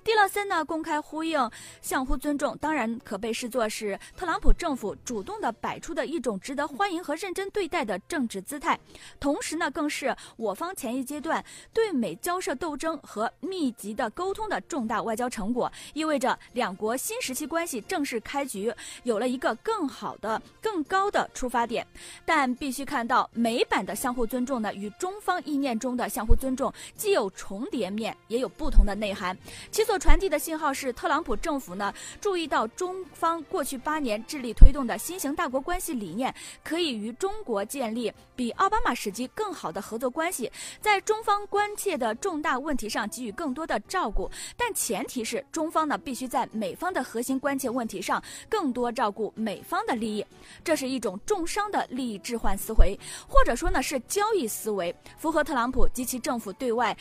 [0.03, 1.49] 蒂勒森呢公开呼应
[1.81, 8.79] 相互尊重，当然可被视作是特朗普政府主动的摆出的一种值得欢迎和认真对待的政治姿态，
[9.19, 11.43] 同时呢，更是我方前一阶段
[11.73, 12.91] 对美交涉斗争。
[13.03, 21.85] 和密集的沟通的重大外交成果，意味着两国新时期关系正式开局，有了一个更好的、更高的出发点。
[22.25, 29.37] 但必须看到，美版的相互尊重呢，与中方意念中的相互尊重既有重叠面，也有不同的内涵。
[29.71, 42.81] 其所传递的信号是，特朗普政府呢注意到中方过去八年致力推动的新型大国关系理念，可以与中国建立比奥巴马时期更好的合作关系，在中方关切的重大问题。
[42.91, 50.25] 上给予更多的照顾，但前提是中方呢必须在美方的核心关切问题上更多照顾美方的利益，
[50.63, 56.97] 这是一种重伤的利益置换思维，或者说呢是交易思维，符合特朗普及其政府对外。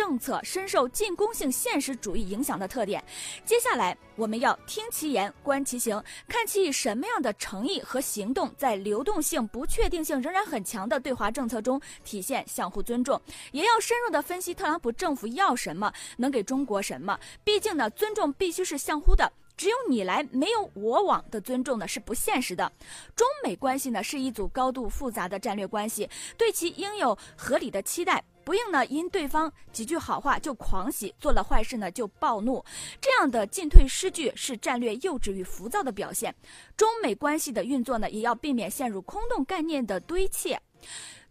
[0.00, 3.04] 政策深受进攻性现实主义影响的特点。
[3.44, 13.20] 接下来，我们要听其言，观其行，看其以什么样的诚意和行动，在流动性、不确定性仍然很强的对华政策中体现相互尊重。
[13.52, 17.20] 也要深入的分析特朗普政府要什么，能给中国什么。
[17.44, 22.72] 毕竟呢，尊重必须是相互的，只有你来没有我往的尊重呢是不现实的。
[23.14, 28.24] 中美关系呢是一组高度复杂的战略关系，对其应有合理的期待。
[28.42, 32.64] 不应呢，因对方几句好话就狂喜，做了坏事呢就暴怒，
[33.02, 36.34] 这样的进退失据是战略幼稚与浮躁的表现。
[36.74, 40.56] 中美关系的运作呢，也要避免陷入空洞概念的堆砌。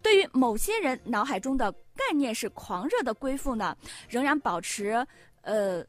[0.03, 3.75] 对于某些人脑海中的概念是狂热的归附呢，
[4.07, 5.03] 仍然保持
[5.41, 5.83] 呃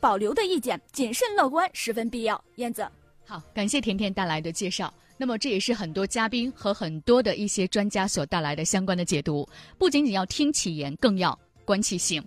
[0.00, 2.42] 保留的意见，谨慎乐观十分必要。
[2.56, 2.88] 燕子，
[3.26, 4.92] 好，感谢甜甜带来的介绍。
[5.18, 12.24] 那么这也是很多嘉宾和很多的一些专家所带来的相关的解读，不仅仅要听其言，更要观其行。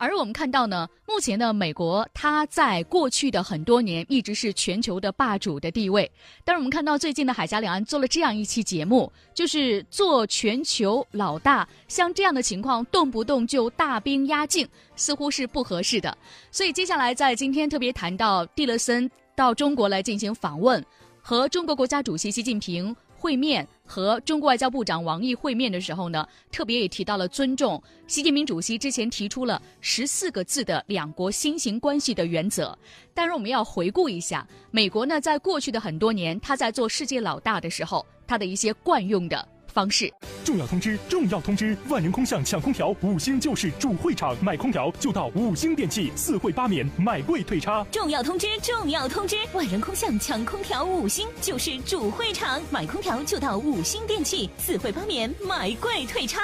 [0.00, 6.10] 而我们看到呢，目前呢，美国它在过去的很多年一直是全球的霸主的地位。
[6.42, 16.16] 但是我们看到最近的海峡两岸做了这样一期节目，就是做全球老大，像这样的情况动不动就大兵压境，似乎是不合适的。
[16.50, 20.82] 所以接下来在今天特别谈到蒂勒森到中国来进行访问。
[21.22, 27.80] 和中国国家主席习近平会面，和中国外交部长王毅会面的时候呢，特别也提到了尊重。
[28.06, 32.76] 习近平主席之前提出了十四个字的两国新型关系的原则。
[33.12, 39.46] 但是我们要回顾一下，美国呢，在过去的很多年，他在做世界老大的时候，他的一些惯用的。
[39.70, 40.12] 方式。
[40.44, 40.98] 重要通知！
[41.08, 41.76] 重要通知！
[41.88, 47.86] 万人空巷抢空调，五星就是主会场，买空调就到五星电器，四惠八免，买贵退差。
[47.90, 48.46] 重要通知！
[48.60, 49.36] 重要通知！
[49.52, 56.40] 万人空巷抢空调，五星就是主会场，买空调就到五星电器，四惠八免，买贵退差。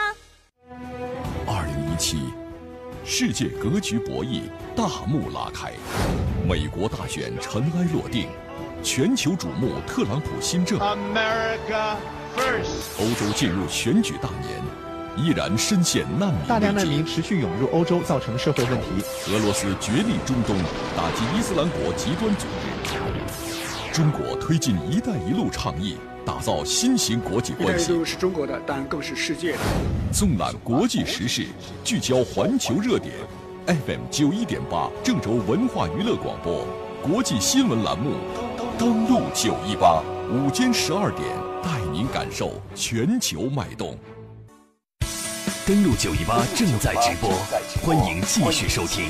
[1.47, 2.19] 二零一七，
[3.05, 4.43] 世界格局博弈
[4.77, 5.73] 大幕拉开，
[6.49, 8.29] 美国大选尘埃落定，
[8.83, 10.79] 全球瞩目特朗普新政。
[12.99, 14.61] 欧洲进入选举大年，
[15.17, 18.87] 依然深陷难民大量难民持续涌入欧洲，造成社会问题。
[19.31, 20.57] 俄罗斯决力中东，
[20.97, 23.93] 打击伊斯兰国极端组织。
[23.93, 27.85] 中国推进“一带一路”倡议，打造新型国际关系。
[27.85, 29.59] 一带一路是中国的，但更是世界的。
[30.13, 31.47] 纵览国际时事，
[31.83, 33.15] 聚焦环球热点。
[33.67, 36.67] FM 九一点八，郑州文化娱乐广播，
[37.03, 38.13] 国际新闻栏目，
[38.79, 41.46] 登录九一八，午间十二点。
[41.97, 43.99] 带您感受全球脉动。
[45.67, 47.31] 登录九一八正在直播，
[47.83, 49.09] 欢迎继续收听。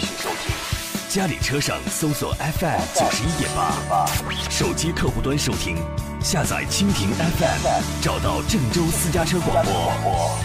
[1.08, 4.06] 家里车上搜索 FM 九十一点八，
[4.48, 5.76] 手机客户端收听，
[6.22, 10.38] 下载蜻蜓 FM，找到郑州私家车广播。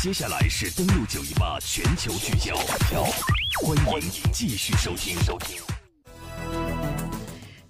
[0.00, 2.56] 接下来是登录九一八全球聚焦，
[3.60, 5.18] 欢迎继续收听。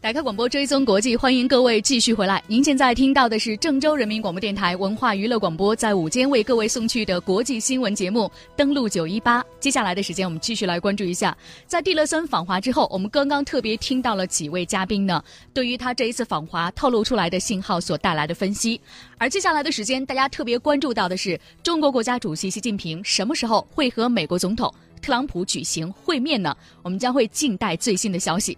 [0.03, 2.43] 打开广播追踪国际，欢迎各位继续回来。
[2.49, 8.29] 您现在听到的是郑州人民广播电台文化娱乐广播在午间为各位送去的国际新闻节目。
[8.57, 11.37] 登录九一八，接下来的时间我们继续来关注一下，
[11.69, 15.23] 在蒂勒森访华之后，我们刚刚特别听到了几位嘉宾呢，
[15.55, 18.81] 对于他这一次访华透露出来的信号所带来的分析。
[19.19, 24.75] 而接下来的时间，大家特别关注到的是中国国家主席习近平什么时候会和美国总统？
[25.01, 28.57] 特朗普举行会面呢，我们将会静待最新的消息。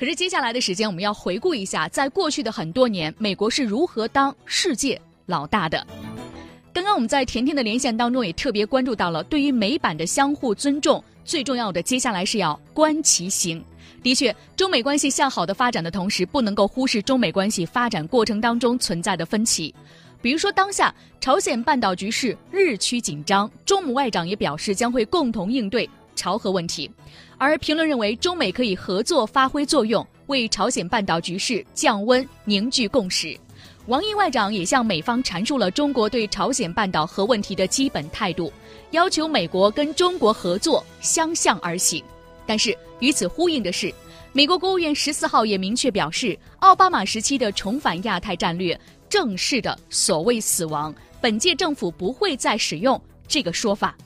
[0.00, 5.86] 可是接下来的时间，我们要回顾一下，在过去的很多年，美国是如何当世界老大的。
[6.72, 13.62] 刚刚我们在甜甜的连线当中也特别关注到了，对于美版的相互尊重，最重要的接下来是要观其行。
[14.02, 19.74] 的确，中美关系向好的发展的同时，不能够忽视中美关系发展过程当中存在的分歧。
[20.22, 25.86] 比如说，当下朝鲜半岛局势日趋紧张，中美外长也表示将会共同应对
[26.16, 26.90] 朝核问题。
[27.40, 33.34] 而评论认为，中美可以合作发挥作用，为朝鲜半岛局势降温凝聚共识。
[33.86, 38.52] 王毅外长也向美方阐述了中国对朝鲜半岛核问题的基本态度，
[38.90, 42.04] 要求美国跟中国合作相向而行。
[42.44, 43.90] 但是与此呼应的是，
[44.34, 48.78] 美国国务院十四号也明确表示，奥巴马时期的重返亚太战略。
[49.08, 53.96] 正式的所谓死亡，本届政府不会再使用这个说法。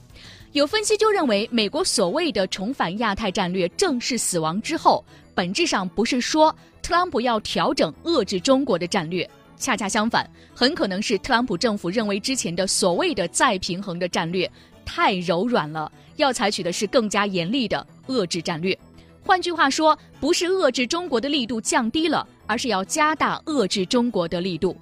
[0.55, 5.03] 有分析就认为，美国所谓的重返亚太战略正式死亡之后，
[5.33, 14.49] 本质上不是说特朗普要调整遏制中国的战略，恰恰相反，很可能是特朗普政府认为之前的所谓的再平衡的战略
[14.85, 18.79] 太柔软了，要采取的是更加严厉的遏制战略。
[19.25, 24.73] 换句话说，不是遏制中国的力度降低了，而是要加大遏制中国的力度。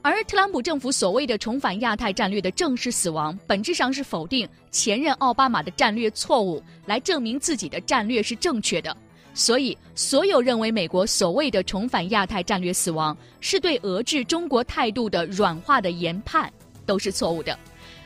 [0.00, 8.96] 而特朗普政府所谓的重返亚太战略的正式死亡，本质上是否定前任奥巴马的战略错误，来证明自己的战略是正确的。
[9.34, 16.50] 所以，所有认为美国所谓的重返亚太战略死亡是对遏制中国态度的软化的研判，
[16.86, 17.56] 都是错误的。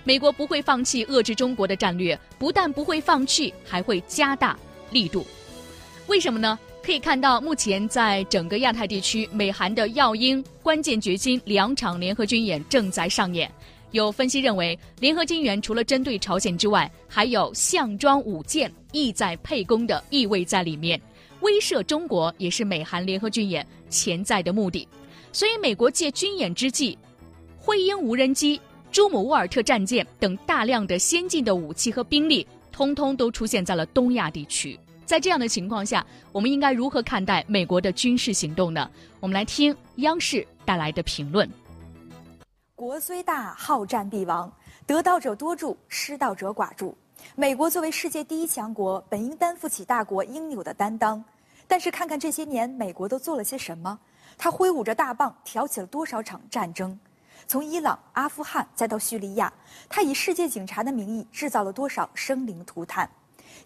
[0.04, 4.58] 美国不会放弃遏制中国的战略，不但不会放弃，还会加大
[4.90, 5.24] 力度。
[6.06, 6.58] 为什么呢？
[6.82, 13.48] 可以看到，目前在整个亚太地区，美韩的耀英、关键决心两场联合军演正在上演。
[13.92, 21.00] 有分析认为，联合军演除了针对朝鲜之外，还有项庄舞剑、意在沛公的意味在里面，
[21.40, 24.88] 威慑中国也是美韩联合军演潜在的目的。
[25.30, 26.98] 所以，美国借军演之际，
[27.56, 28.60] 灰鹰无人机、
[28.90, 34.76] 朱姆沃尔特战舰等大量的先进的武器和兵力，通通都出现在了东亚地区。
[35.12, 38.90] 在这样的情况下，我们应该如何看待美国的军事行动呢？
[39.20, 41.46] 我们来听央视带来的评论：
[42.74, 44.50] 国虽大，好战必亡，
[44.86, 46.96] 得道者多助，失道者寡助。
[47.36, 51.22] 美国作为世界第一强国，本应担负起大国应有的担当。
[51.68, 53.98] 但是看看这些年，美国都做了些什么？
[54.38, 56.98] 他挥舞着大棒，挑起了多少场战争？
[57.46, 59.52] 从伊朗、阿富汗再到叙利亚，
[59.90, 63.06] 他以世界警察的名义制造了多少生灵涂炭？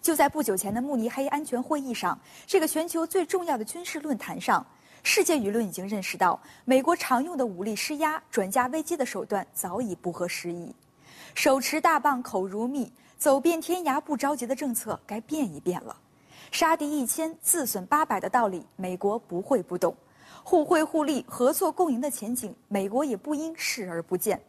[0.01, 4.65] 就在不久前的慕尼黑安全会议上，这个全球最重要的军事论坛上，
[5.03, 10.73] 世界舆论已经认识到，美国常用的武力施压、转嫁危机的手段早已不合时宜。
[11.33, 15.95] 手持大棒，口如蜜，走遍天涯不着急的政策该变一变了。
[16.51, 19.95] 杀敌一千，自损八百的道理，美国不会不懂。
[20.43, 24.41] 互惠互利、合作共赢的前景，美国也不应视而不见。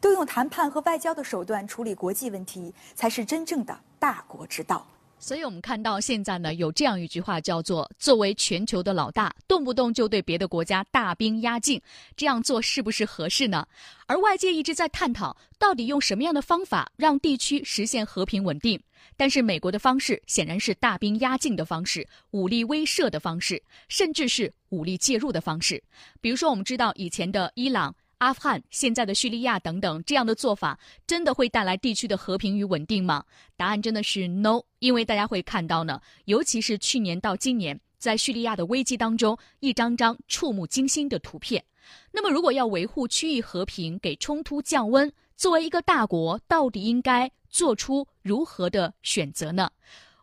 [0.00, 4.86] 都用谈判和外交的手段处理国际问题，才是真正的大国之道。
[5.22, 11.78] 所以，我们看到现在呢，有这样一句话叫做：“作为全球的老大，动不动就对别的国家大兵压境，
[12.16, 13.66] 这样做是不是合适呢？”
[14.08, 18.82] 而外界一直在探讨，到底用什么样的方法让地区实现和平稳定？
[19.14, 25.82] 但是，美国的方式显然是大兵压境的方式，武力威慑的方式，甚至是武力介入的方式。
[26.22, 27.94] 比如说，我们知道以前的伊朗。
[28.20, 33.24] 阿富汗、现在的叙利亚等等，这样的做法真的会带来地区的和平与稳定吗？
[33.56, 41.64] 答案真的是 no，因为大家会看到呢，尤其是去年到今年，在叙利亚的危机当中，一张张触目惊心的图片。
[42.12, 49.70] 那么，如果要维护区域和平，给冲突降温，作为一个大国，到底应该做出如何的选择呢？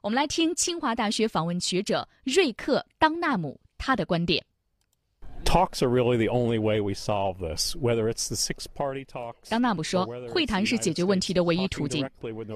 [0.02, 4.46] 我们来听清华大学访问学者瑞克·当纳姆他的观点。
[9.50, 12.06] 当纳姆说，会谈是解决问题的唯一途径。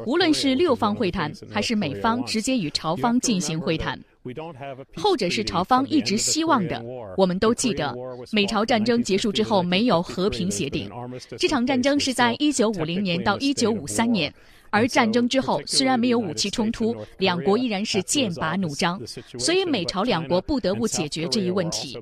[0.05, 3.97] 无论是六方会谈，还是美方直接与朝方进行会谈，
[4.97, 6.83] 后者是朝方一直希望的。
[7.15, 7.95] 我们都记得，
[8.31, 10.91] 美朝战争结束之后没有和平协定。
[11.37, 14.33] 这场战争是在一九五零年到一九五三年。
[14.71, 18.99] 而战争之后，虽然没有武器冲突，两国依然是剑拔弩张，
[19.37, 21.97] 所以美朝两国不得不解决这一问题。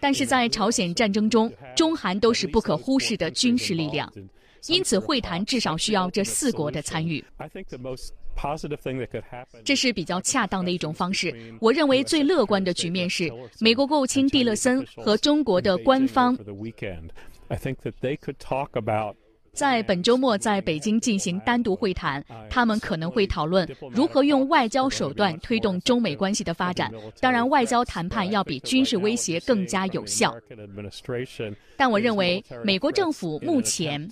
[0.00, 4.12] 但是在朝鲜战争中，中韩都是不可忽视的军事力量，
[4.66, 7.24] 因此会谈至少需要这四国的参与。
[9.64, 11.34] 这是比较恰当的一种方式。
[11.60, 16.38] 我认为最乐观的局面是美国国务卿蒂勒森和中国的官方
[19.58, 22.24] 在本周末在北京进行单独会谈。
[22.48, 26.92] 他们可能会讨论如何用外交手段推动中美关系的发展。
[27.20, 30.32] 当然，外交谈判要比军事威胁更加有效。
[31.76, 34.08] 但我认为美国政府目前。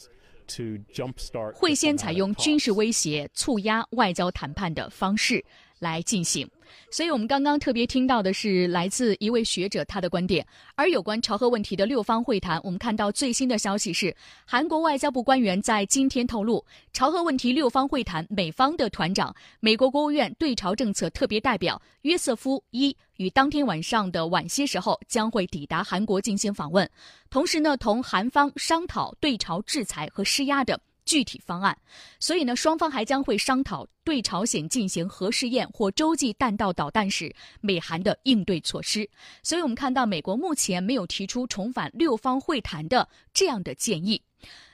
[1.54, 5.44] 会先采用军事威胁促压外交谈判的方式
[5.80, 6.48] 来进行。
[6.90, 10.46] 所以，我们刚刚特别听到的是来自一位学者他的观点。
[10.74, 14.14] 而有关朝核问题的六方会谈，我们看到最新的消息是，
[14.44, 26.88] 韩国外交部官员在今天透露，朝核问题六方会谈美方的团长、美国国务院对朝政策特别代表约瑟夫一与当天晚上的晚些时候将会抵达韩国进行访问，
[27.30, 30.78] 同时呢，同韩方商讨对朝制裁和施压的。
[31.06, 31.78] 具体方案，
[32.20, 39.08] 所以呢，双方还将会商讨对朝鲜进行核试验或洲际弹道导弹时，美韩的应对措施。
[39.42, 44.20] 所以我们看到，美国目前没有提出重返六方会谈的这样的建议。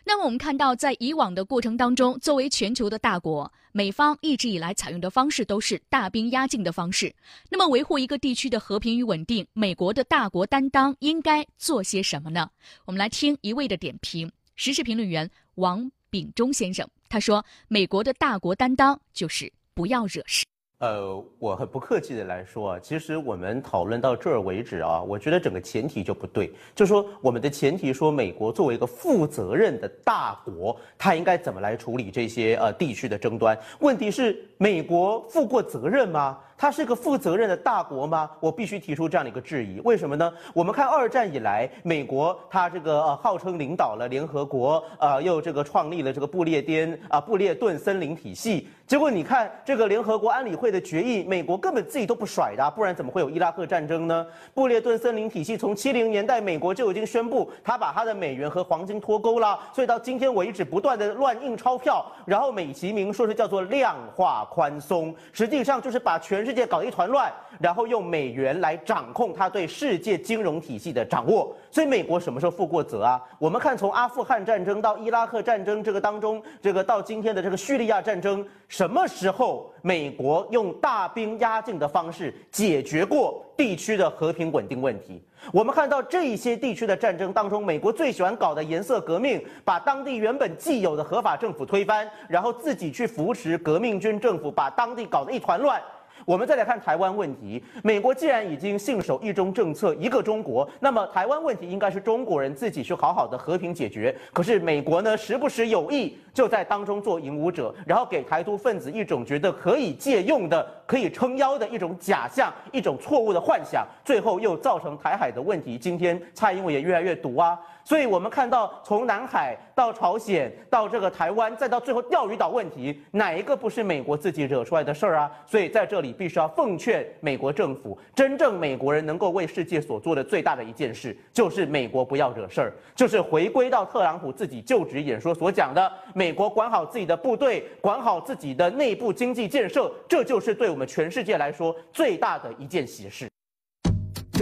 [0.05, 7.15] 那么我们看到，在以往的过程当中，作为全球的大国，美方一直以来采用的方式都是大兵压境的方式。
[7.51, 12.51] 那么维护一个地区的和平与稳定，美国的大国担当应该做些什么呢？
[12.87, 15.93] 我们来听一位的点评，时事评论员王。
[16.13, 20.45] 秉忠先生他说：“美国的大国担当就是不要惹事。”
[20.79, 26.53] 呃，我很不客气的来说啊，其实我们讨论到这儿为止啊，我觉得整个前提就不对。
[26.75, 33.59] 就说我们的前提说，美国作为一个负责任的大国，它应该怎么来处理这些呃地区的争端？
[33.81, 36.39] 问题是，美国负过责任吗？
[36.63, 38.31] 它是个负责任的大国吗？
[38.39, 39.81] 我必须提出这样的一个质疑。
[39.81, 40.33] 为什么呢？
[40.55, 48.69] 我们看二战以来，美国它这个呃号称领导了联合国，呃又这个创立了这个布列颠啊布列顿森林体系。
[48.87, 54.25] 结果你看这个联合国安理会的决议，美国根本自己都不甩的，不然怎么会有伊拉克战争呢？
[54.55, 71.57] 布列顿森林体系从七零年代美国就已经宣布，他把他的美元和黄金脱钩了，所以到今天为止不断的乱印钞票，然后美其名说是叫做量化宽松，实际上就是把全世世界搞一团乱，然后用美元来掌控他对世界金融体系的掌握。
[71.71, 73.19] 所以美国什么时候负过责啊？
[73.39, 85.23] 我们看从阿富汗战争到伊拉克战争这个当中，这个到今天的这个叙利亚战争，什么时候美国用大兵压境的方式解决过地区的和平稳定问题？
[85.55, 95.81] 我们看到这些地区的战争当中，美国最喜欢搞的颜色革命，把当地原本既有的合法政府推翻，然后自己去扶持革命军政府，把当地搞得一团乱。
[96.25, 104.15] 我们再来看台湾问题，美国既然已经信守一中政策，一个中国，那么台湾问题应该是中国人自己去好好的和平解决。
[104.33, 115.77] 可是美国呢，时不时有意就在当中做引武者，然后给台独分子一种觉得可以借用的、可以撑腰的一种假象、一种错误的幻想，最后又造成台海的问题。
[115.77, 117.59] 今天蔡英文也越来越毒啊。
[117.85, 125.31] 所以我们看到，从南海到朝鲜，到这个台湾，再到最后钓鱼岛问题，哪一个不是美国自己惹出来的事儿啊？
[125.47, 143.32] 所以在这里必须要奉劝美国政府，真正美国人能够为世界所做的最大的一件事，就是美国不要惹事儿，就是回归到特朗普自己就职演说所讲的，美国管好自己的部队，管好自己的内部经济建设，这就是对我们全世界来说最大的一件喜事。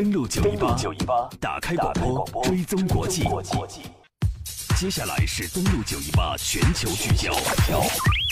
[0.00, 0.42] 登录九
[0.94, 3.22] 一八，打开广播，追踪国际。
[4.74, 7.34] 接下来是登录九一八全球聚焦，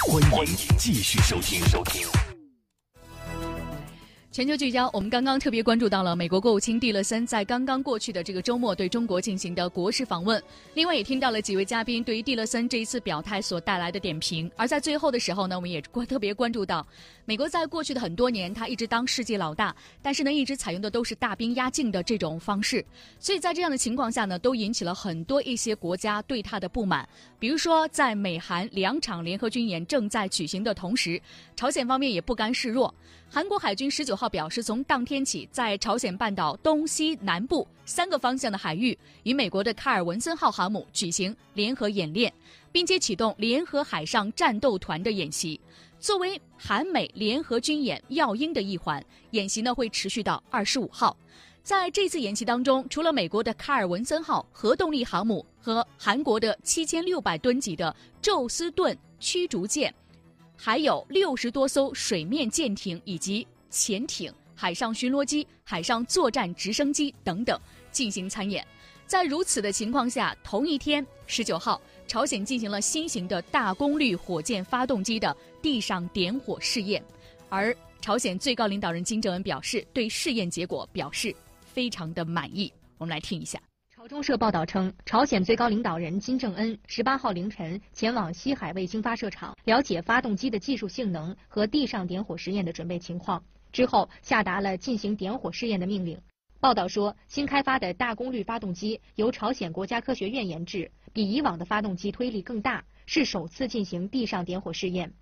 [0.06, 1.60] 欢迎继续收听。
[4.38, 10.40] 全球聚焦，我们刚刚特别关注到了美国国务卿蒂勒森在刚刚过去的这个周末对中国进行的国事访问。
[10.74, 14.48] 另外，也听到了几位嘉宾对于蒂勒森这一次表态所带来的点评。
[14.54, 16.86] 而在最后的时候呢，我们也关特别关注到，
[17.24, 22.84] 美国在过去的很多年，他一直当世界老大，但是呢，一直采用的都是大兵压境的这种方式。
[23.18, 27.08] 所以在这样的情况下呢，都引起了很多一些国家对他的不满。
[27.40, 31.20] 比如说，在美韩两场联合军演正在举行的同时，
[31.56, 32.94] 朝鲜方面也不甘示弱。
[33.30, 42.32] 韩国海军十九号表示，从当天起，在朝鲜半岛东西南部三个方向的海域，与美国的卡尔文森号航母举行联合演练，
[42.72, 45.60] 并且启动联合海上战斗团的演习。
[46.00, 51.14] 作为韩美联合军演要鹰的一环，演习呢会持续到二十五号。
[51.62, 59.94] 在这次演习当中，除了美国的卡尔文森号核动力航母和韩国的七千六百吨级的宙斯盾驱逐舰，
[60.60, 67.58] 还有六十多艘水面舰艇以及潜艇、海上巡逻机、海上作战直升机等等
[67.92, 68.66] 进行参演。
[69.06, 77.02] 在如此的情况下，同一天，十九号，朝鲜进行了新型的大功率火箭发动机的地上点火试验，
[77.48, 81.34] 而朝鲜最高领导人金正恩表示，对试验结果表示
[81.72, 82.70] 非常的满意。
[82.98, 83.58] 我们来听一下。
[83.98, 93.42] 朝中社报道称，朝鲜最高领导人金正恩十八号凌晨前往西海卫星发射场了解发动机的技术性能和地上点火实验的准备情况，
[93.72, 96.16] 之后下达了进行点火试验的命令。
[96.60, 105.12] 报道说，新开发的大功率发动机由朝鲜国家科学院研制，比以往的发动机推力更大，是首次进行地上点火试验。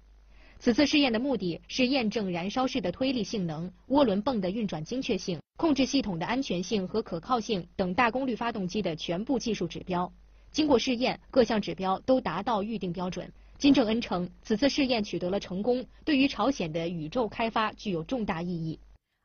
[0.58, 10.10] 此次试验的目的是验证燃烧室的推力性能、涡轮泵的运转精确性、控制系统的安全性和可靠性等大功率发动机的全部技术指标。
[10.50, 13.30] 经过试验，各项指标都达到预定标准。
[13.58, 18.78] 金正恩称，此次试验取得了成功，对于朝鲜的宇宙开发具有重大意义。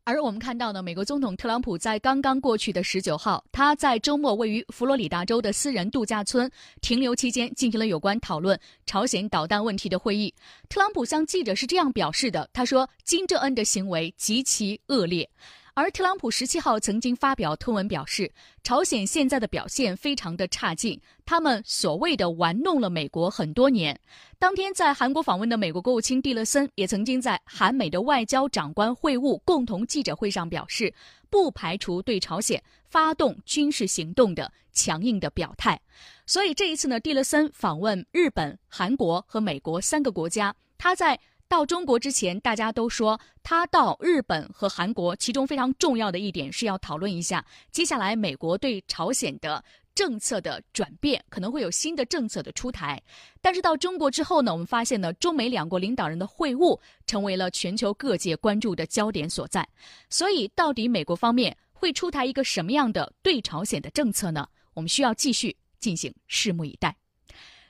[0.04, 6.50] 而我们看到呢，美国总统特朗普在刚刚过去的十九号，他在周末位于佛罗里达州的私人度假村
[6.82, 10.34] 停留期间，进行了有关讨论朝鲜导弹问题的会议。
[10.70, 15.30] 特朗普向记者是这样表示的：“他说，金正恩的行为极其恶劣。”
[15.74, 18.30] 而特朗普十七号曾经发表推文表示，
[18.62, 23.98] 朝鲜现在的表现非常的差劲，他们所谓的玩弄了美国很多年。
[24.38, 30.94] 当天在韩国访问的美国国务卿蒂勒森也曾经在韩美的外交长官会晤共同记者会上表示，
[31.30, 35.80] 不排除对朝鲜发动军事行动的强硬的表态。
[36.26, 41.18] 所以这一次呢，蒂勒森访问日本、韩国和美国三个国家，他在。
[41.52, 49.62] 到中国之前，大家都说他到日本和韩国，其中非常重要的一点是要讨论一下接下来美国对朝鲜的
[49.94, 52.98] 政策的转变，可能会有新的政策的出台。
[53.42, 59.68] 但是到中国之后呢，我们发现呢，中美两国领导人的会晤成为了全球各界关注的焦点所在。
[60.10, 64.48] 所以，到底美国方面会出台一个什么样的对朝鲜的政策呢？
[64.74, 66.96] 我们需要继续进行拭目以待。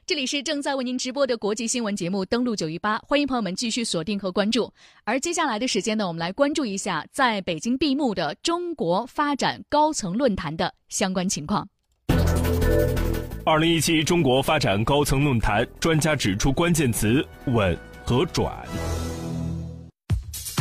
[0.06, 4.72] 这里是正在为您直播的国际新闻节目，登录九一八，欢迎朋友们继续锁定和关注。
[5.06, 11.68] 而接下来的时间呢，我们来关注一下在北京闭幕的中国发展高层论坛的相关情况。
[13.46, 18.54] 二零一七中国发展高层论坛，专家指出关键词稳和转。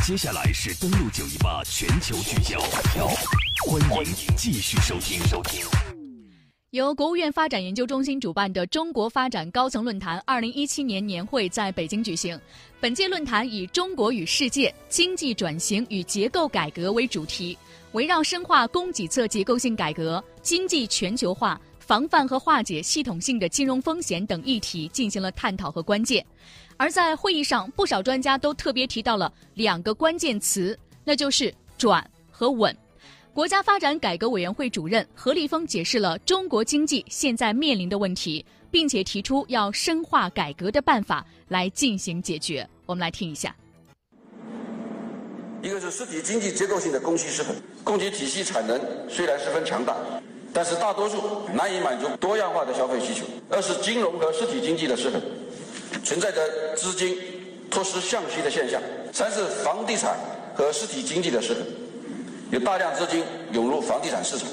[0.04, 2.60] 接下来是登录九一八全球聚焦，
[3.66, 5.99] 欢迎继续收听收听。
[6.70, 12.40] 由国务院发展研究中心主办的中国发展高层论坛二零一七年年会在北京举行。
[12.78, 17.58] 本届论坛以“中国与世界：经济转型与结构改革”为主题，
[17.90, 26.24] 围绕深化供给侧结构性改革、经济全球化、防范和化解系统性的金融风险等议题进行了探讨和关键。
[26.76, 32.72] 而在会议上，不少专家都特别提到了两个关键词，那就是“转”和“稳”。
[33.32, 42.68] 国家发展改革委员会主任何立峰解释了中国经济现在面临的问题，并且提出要深化改革的办法来进行解决。
[42.86, 43.54] 我们来听一下：
[45.62, 47.54] 一个是实体经济结构性的供需失衡，
[47.84, 49.96] 供给体系产能虽然十分强大，
[50.52, 55.22] 但是大多数难以满足多样化的消费需求；二是金融和实体经济的失衡，
[56.02, 57.16] 存在着资金
[57.70, 58.80] 脱失向虚的现象；
[59.12, 60.18] 三是房地产
[60.52, 61.62] 和实体经济的失衡。
[62.50, 63.22] 有大量资金
[63.52, 64.48] 涌入房地产市场，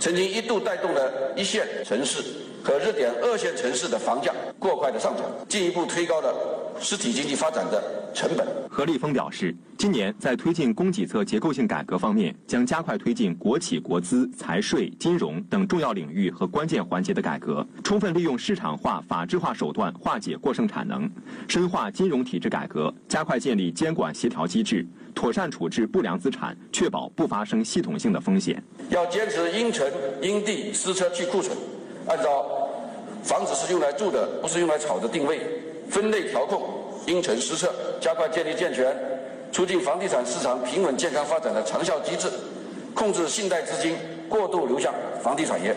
[0.00, 2.22] 曾经一度带动了一线城市
[2.64, 6.34] 和热点二线城市的房价过快的上涨，进一步推高了
[6.80, 7.82] 实体经济发展的
[8.14, 8.46] 成本。
[8.68, 21.10] 何立峰表示，今年在推进供给侧结构性改革方面，将加快推进国企国资、财税、金融等重要领域和关键环节的改革，充分利用市场化、法治化手段化解过剩产能，
[21.48, 24.86] 深化金融体制改革，加快建立监管协调机制。
[25.12, 28.62] 妥善处置不良资产，确保不发生系统性的风险。
[28.90, 29.86] 要坚持因城
[30.22, 31.56] 因地私车去库存，
[32.06, 32.46] 按照
[33.22, 35.40] 房子是用来住的，不是用来炒的定位，
[35.88, 36.62] 分类调控
[37.10, 38.96] 因城施策，加快建立健全
[39.50, 42.30] 促进房地产市场平稳健康发展的长效机制，
[42.94, 43.96] 控制信贷资金
[44.28, 45.74] 过度流向房地产业。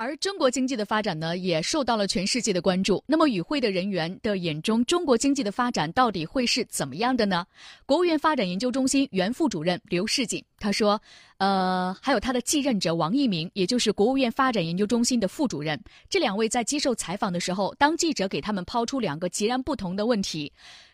[0.00, 3.04] 而中国经济的发展呢，也受到了全世界的关注。
[3.06, 7.46] 那么，与会的人员的眼中，中国经济的发展到底会是怎么样的呢？
[7.84, 10.98] 国务院发展研究中心原副主任刘世锦他说
[11.36, 15.78] ：“呃，还有他的继任者王一鸣，也就是国务院发展研究中心的副主任，
[16.08, 20.50] 这两位在接受采访的时候，当记者给他们抛出两个截然不同的问题，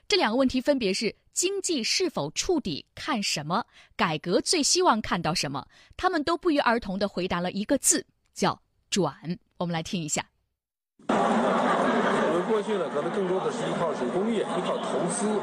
[0.09, 3.65] 这两个问题分别是：经济是否触底看什么？
[3.97, 5.65] 改革最希望看到什么？
[5.97, 8.05] 他们都不约而同地回答了一个字，
[8.35, 8.61] 叫。”
[8.91, 9.15] 转，
[9.59, 10.25] 我们来听一下。
[11.09, 15.41] 我们过去呢，可能更多的是依靠手工业，依靠投资；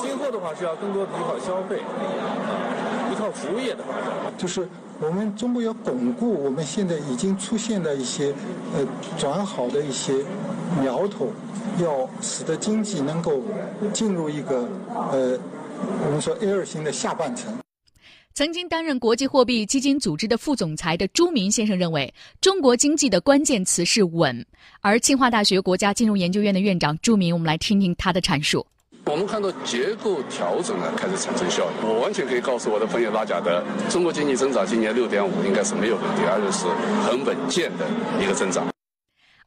[0.00, 4.08] 今后的话是要更多的依靠消费，啊，依靠服务业的发展。
[4.36, 4.68] 就是
[5.00, 8.34] 我们中国要巩固我们现在已经出现的一些
[8.74, 8.86] 呃
[9.16, 10.24] 转好的一些
[10.80, 11.32] 苗头，
[11.82, 13.42] 要使得经济能够
[13.92, 14.68] 进入一个
[15.12, 15.38] 呃
[16.06, 17.52] 我们说 L 型的下半程。
[18.38, 24.46] 曾经担任国际货币基金组织的副总裁的朱明先生认为，中国经济的关键词是稳。
[24.80, 28.64] 而清华大学国家金融研究院的院长朱明，我们来听听他的阐述。
[29.06, 33.60] 我们看到结构调整呢开始产生效应，我完全可以告诉我的朋友大家的，
[33.90, 36.66] 中国经济增长今年六点五应该是没有问题，而且是
[37.10, 37.88] 很稳健的
[38.22, 38.64] 一个增长。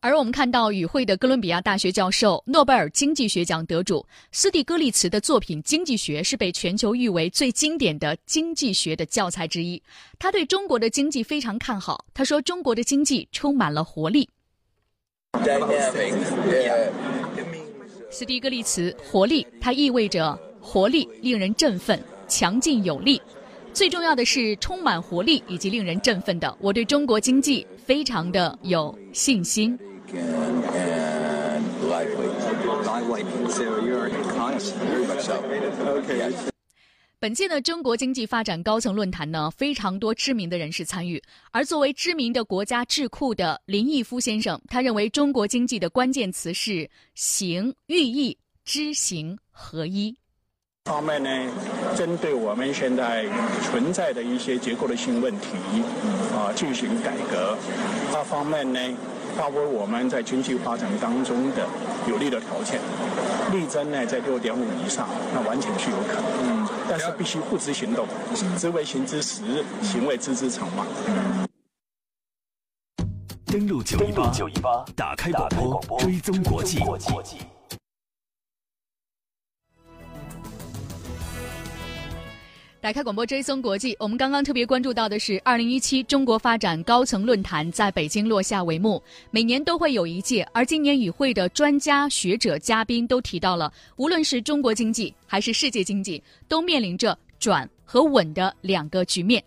[0.03, 9.79] 而我们看到与会的哥伦比亚大学教授、诺贝尔经济学奖得主斯蒂格利茨的作品《经济学》是被全球誉为最经典的经济学的教材之一。
[10.17, 14.27] 他对中国的经济非常看好，他说：“中国的经济充满了活力。”
[18.09, 23.21] 斯蒂格利茨，活力，它意味着活力，令人振奋，强劲有力。
[23.71, 26.57] 最重要的是充满活力以及令人振奋的。
[26.59, 29.77] 我对中国经济非常的有信心。
[37.19, 41.21] 本届的中国经济发展高层论坛呢，非常多知名的人士参与。
[41.51, 50.13] 而作为知名的国家智库的林毅夫先生，他认为中国经济的关键词是行、寓意、知行合一。
[50.85, 51.29] 方面呢，
[51.95, 53.25] 针对我们现在
[53.61, 55.47] 存在的一些结构的性问题
[56.35, 57.55] 啊，进行改革；
[58.13, 58.97] 二方面呢。
[59.41, 61.65] 发挥我们在经济发展当中的
[62.07, 62.79] 有利的条件，
[63.51, 66.23] 力争呢在六点五以上，那完全是有可能。
[66.43, 68.05] 嗯，但是必须付之行动，
[68.55, 70.85] 知为行之时，行为知之常嘛。
[73.47, 75.49] 登录九一八，打开广
[75.87, 76.77] 播，追踪国际。
[82.81, 88.99] 打开广播追踪国际，我们刚刚特别关注到的是，二零一七中国发展高层论坛在北京落下帷幕。
[89.29, 99.43] 每年都会有一届，而今年与会的专家学者嘉宾都提到了，无论是中国经济还是世界经济，都面临着转和稳的两个局面。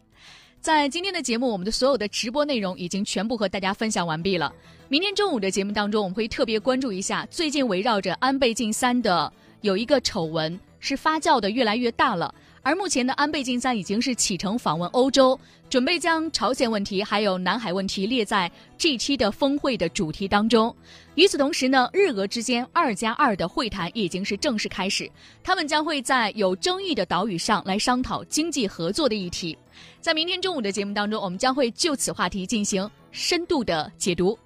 [0.60, 4.54] 在今天的节目，我们的所有的直播内容已经全部和大家分享完毕了。
[4.88, 9.32] 明天中午的节目当中，我们会特别关注一下最近围绕着安倍晋三的
[9.62, 12.32] 有一个丑闻是发酵的越来越大了。
[12.64, 15.38] 而目前的安倍晋三已经是启程访问欧洲，
[15.68, 20.74] 准备将朝鲜问题还有南海问题列在 G7 的峰会的主题当中。
[21.14, 25.08] 与此同时呢，日俄之间二加二的会谈已经是正式开始，
[25.42, 29.56] 他们将会在有争议的岛屿上来商讨经济合作的议题。
[30.00, 34.38] 在明天中午的节目当中，我们将会就此话题进行深度的解读。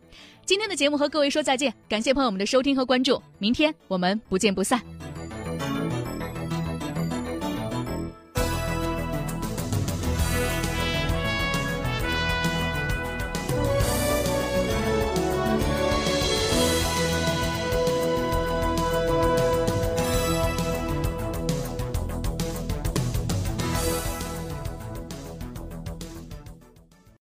[0.45, 4.83] 今天的节目和各位说再见，感谢朋友们的收听和关注，明天我们不见不散。